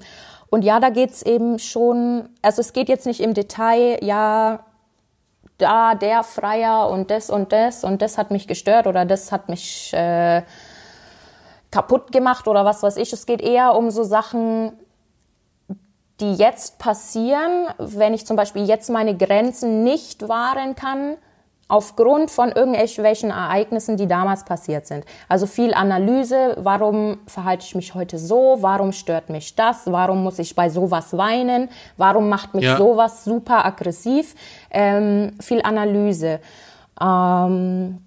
[0.50, 4.60] und ja, da geht's eben schon, also es geht jetzt nicht im Detail, ja,
[5.58, 9.48] da der Freier und das und das und das hat mich gestört oder das hat
[9.48, 10.42] mich äh,
[11.72, 13.12] kaputt gemacht oder was weiß ich.
[13.12, 14.72] Es geht eher um so Sachen,
[16.20, 21.16] die jetzt passieren, wenn ich zum Beispiel jetzt meine Grenzen nicht wahren kann,
[21.68, 25.06] aufgrund von irgendwelchen Ereignissen, die damals passiert sind.
[25.26, 30.38] Also viel Analyse, warum verhalte ich mich heute so, warum stört mich das, warum muss
[30.38, 32.76] ich bei sowas weinen, warum macht mich Ja.
[32.76, 34.34] sowas super aggressiv,
[34.70, 36.40] ähm, viel Analyse.
[37.00, 38.02] Ähm,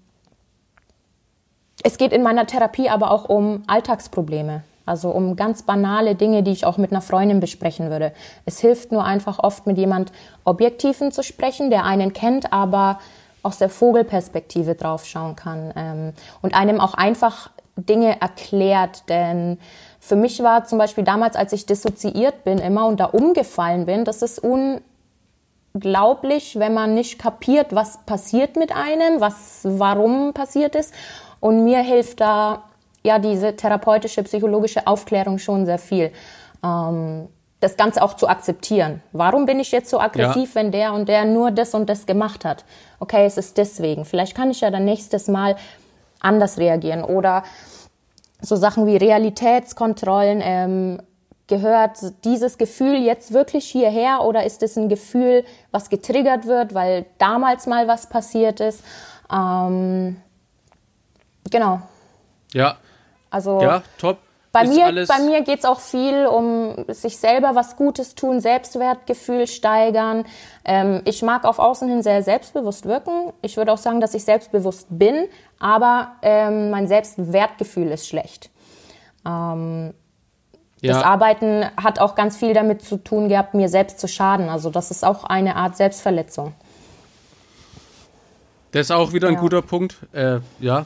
[1.86, 6.50] es geht in meiner Therapie aber auch um Alltagsprobleme, also um ganz banale Dinge, die
[6.50, 8.12] ich auch mit einer Freundin besprechen würde.
[8.44, 10.10] Es hilft nur einfach oft mit jemand
[10.44, 12.98] Objektiven zu sprechen, der einen kennt, aber
[13.44, 16.12] aus der Vogelperspektive draufschauen kann ähm,
[16.42, 19.08] und einem auch einfach Dinge erklärt.
[19.08, 19.60] Denn
[20.00, 24.04] für mich war zum Beispiel damals, als ich dissoziiert bin immer und da umgefallen bin,
[24.04, 24.42] das ist
[25.72, 30.92] unglaublich, wenn man nicht kapiert, was passiert mit einem, was, warum passiert ist.
[31.46, 32.64] Und mir hilft da
[33.04, 36.10] ja diese therapeutische, psychologische Aufklärung schon sehr viel.
[36.64, 37.28] Ähm,
[37.60, 39.00] das Ganze auch zu akzeptieren.
[39.12, 42.44] Warum bin ich jetzt so aggressiv, wenn der und der nur das und das gemacht
[42.44, 42.64] hat?
[42.98, 44.04] Okay, es ist deswegen.
[44.04, 45.54] Vielleicht kann ich ja dann nächstes Mal
[46.18, 47.04] anders reagieren.
[47.04, 47.44] Oder
[48.40, 50.40] so Sachen wie Realitätskontrollen.
[50.42, 50.98] Ähm,
[51.46, 57.06] gehört dieses Gefühl jetzt wirklich hierher oder ist es ein Gefühl, was getriggert wird, weil
[57.18, 58.82] damals mal was passiert ist?
[59.32, 60.16] Ähm,
[61.50, 61.80] genau.
[62.52, 62.76] Ja,
[63.30, 64.18] Also ja, top.
[64.52, 68.14] bei Ist mir, alles, bei mir geht es auch viel um sich selber was Gutes
[68.14, 70.24] tun, Selbstwertgefühl steigern.
[70.64, 73.32] Ähm, ich mag auf Außen hin sehr selbstbewusst wirken.
[73.42, 75.26] Ich würde auch sagen, dass ich selbstbewusst bin,
[75.58, 78.50] aber ähm, mein Selbstwertgefühl ist schlecht.
[79.26, 79.92] Ähm,
[80.82, 84.48] Das ja, Arbeiten hat auch ganz viel damit zu tun gehabt, mir selbst zu schaden.
[84.48, 86.54] Also das ist auch eine Art Selbstverletzung.
[88.72, 89.40] das ist auch wieder ein Ja.
[89.40, 89.96] guter Punkt.
[90.12, 90.84] Äh, ja,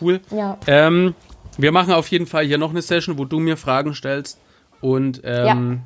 [0.00, 0.20] cool.
[0.30, 0.58] Ja.
[0.66, 1.14] Ähm,
[1.58, 4.38] wir machen auf jeden Fall hier noch eine Session, wo du mir Fragen stellst.
[4.80, 5.82] Und ähm,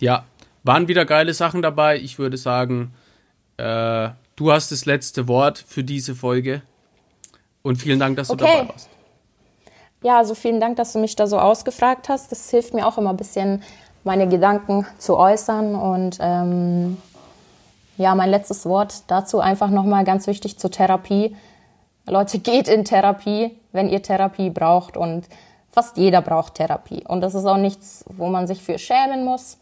[0.00, 0.24] ja.
[0.64, 1.98] waren wieder geile Sachen dabei.
[1.98, 2.92] Ich würde sagen,
[3.56, 6.62] äh, du hast das letzte Wort für diese Folge.
[7.62, 8.44] Und vielen Dank, dass du Okay.
[8.58, 8.88] dabei warst.
[10.02, 12.30] Ja, also vielen Dank, dass du mich da so ausgefragt hast.
[12.30, 13.62] Das hilft mir auch immer ein bisschen,
[14.02, 15.74] meine Gedanken zu äußern.
[15.74, 16.98] Und ähm,
[17.96, 21.34] ja, mein letztes Wort dazu einfach nochmal ganz wichtig zur Therapie.
[22.06, 24.96] Leute, geht in Therapie, wenn ihr Therapie braucht.
[24.96, 25.26] Und
[25.70, 27.02] fast jeder braucht Therapie.
[27.06, 29.58] Und das ist auch nichts, wo man sich für schämen muss.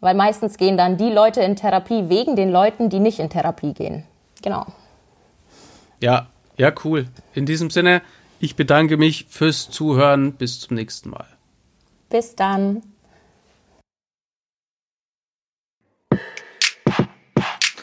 [0.00, 3.72] Weil meistens gehen dann die Leute in Therapie wegen den Leuten, die nicht in Therapie
[3.72, 4.04] gehen.
[4.42, 4.66] Genau.
[6.00, 7.06] Ja, ja, cool.
[7.34, 8.02] In diesem Sinne,
[8.40, 10.32] ich bedanke mich fürs Zuhören.
[10.32, 11.26] Bis zum nächsten Mal.
[12.08, 12.82] Bis dann.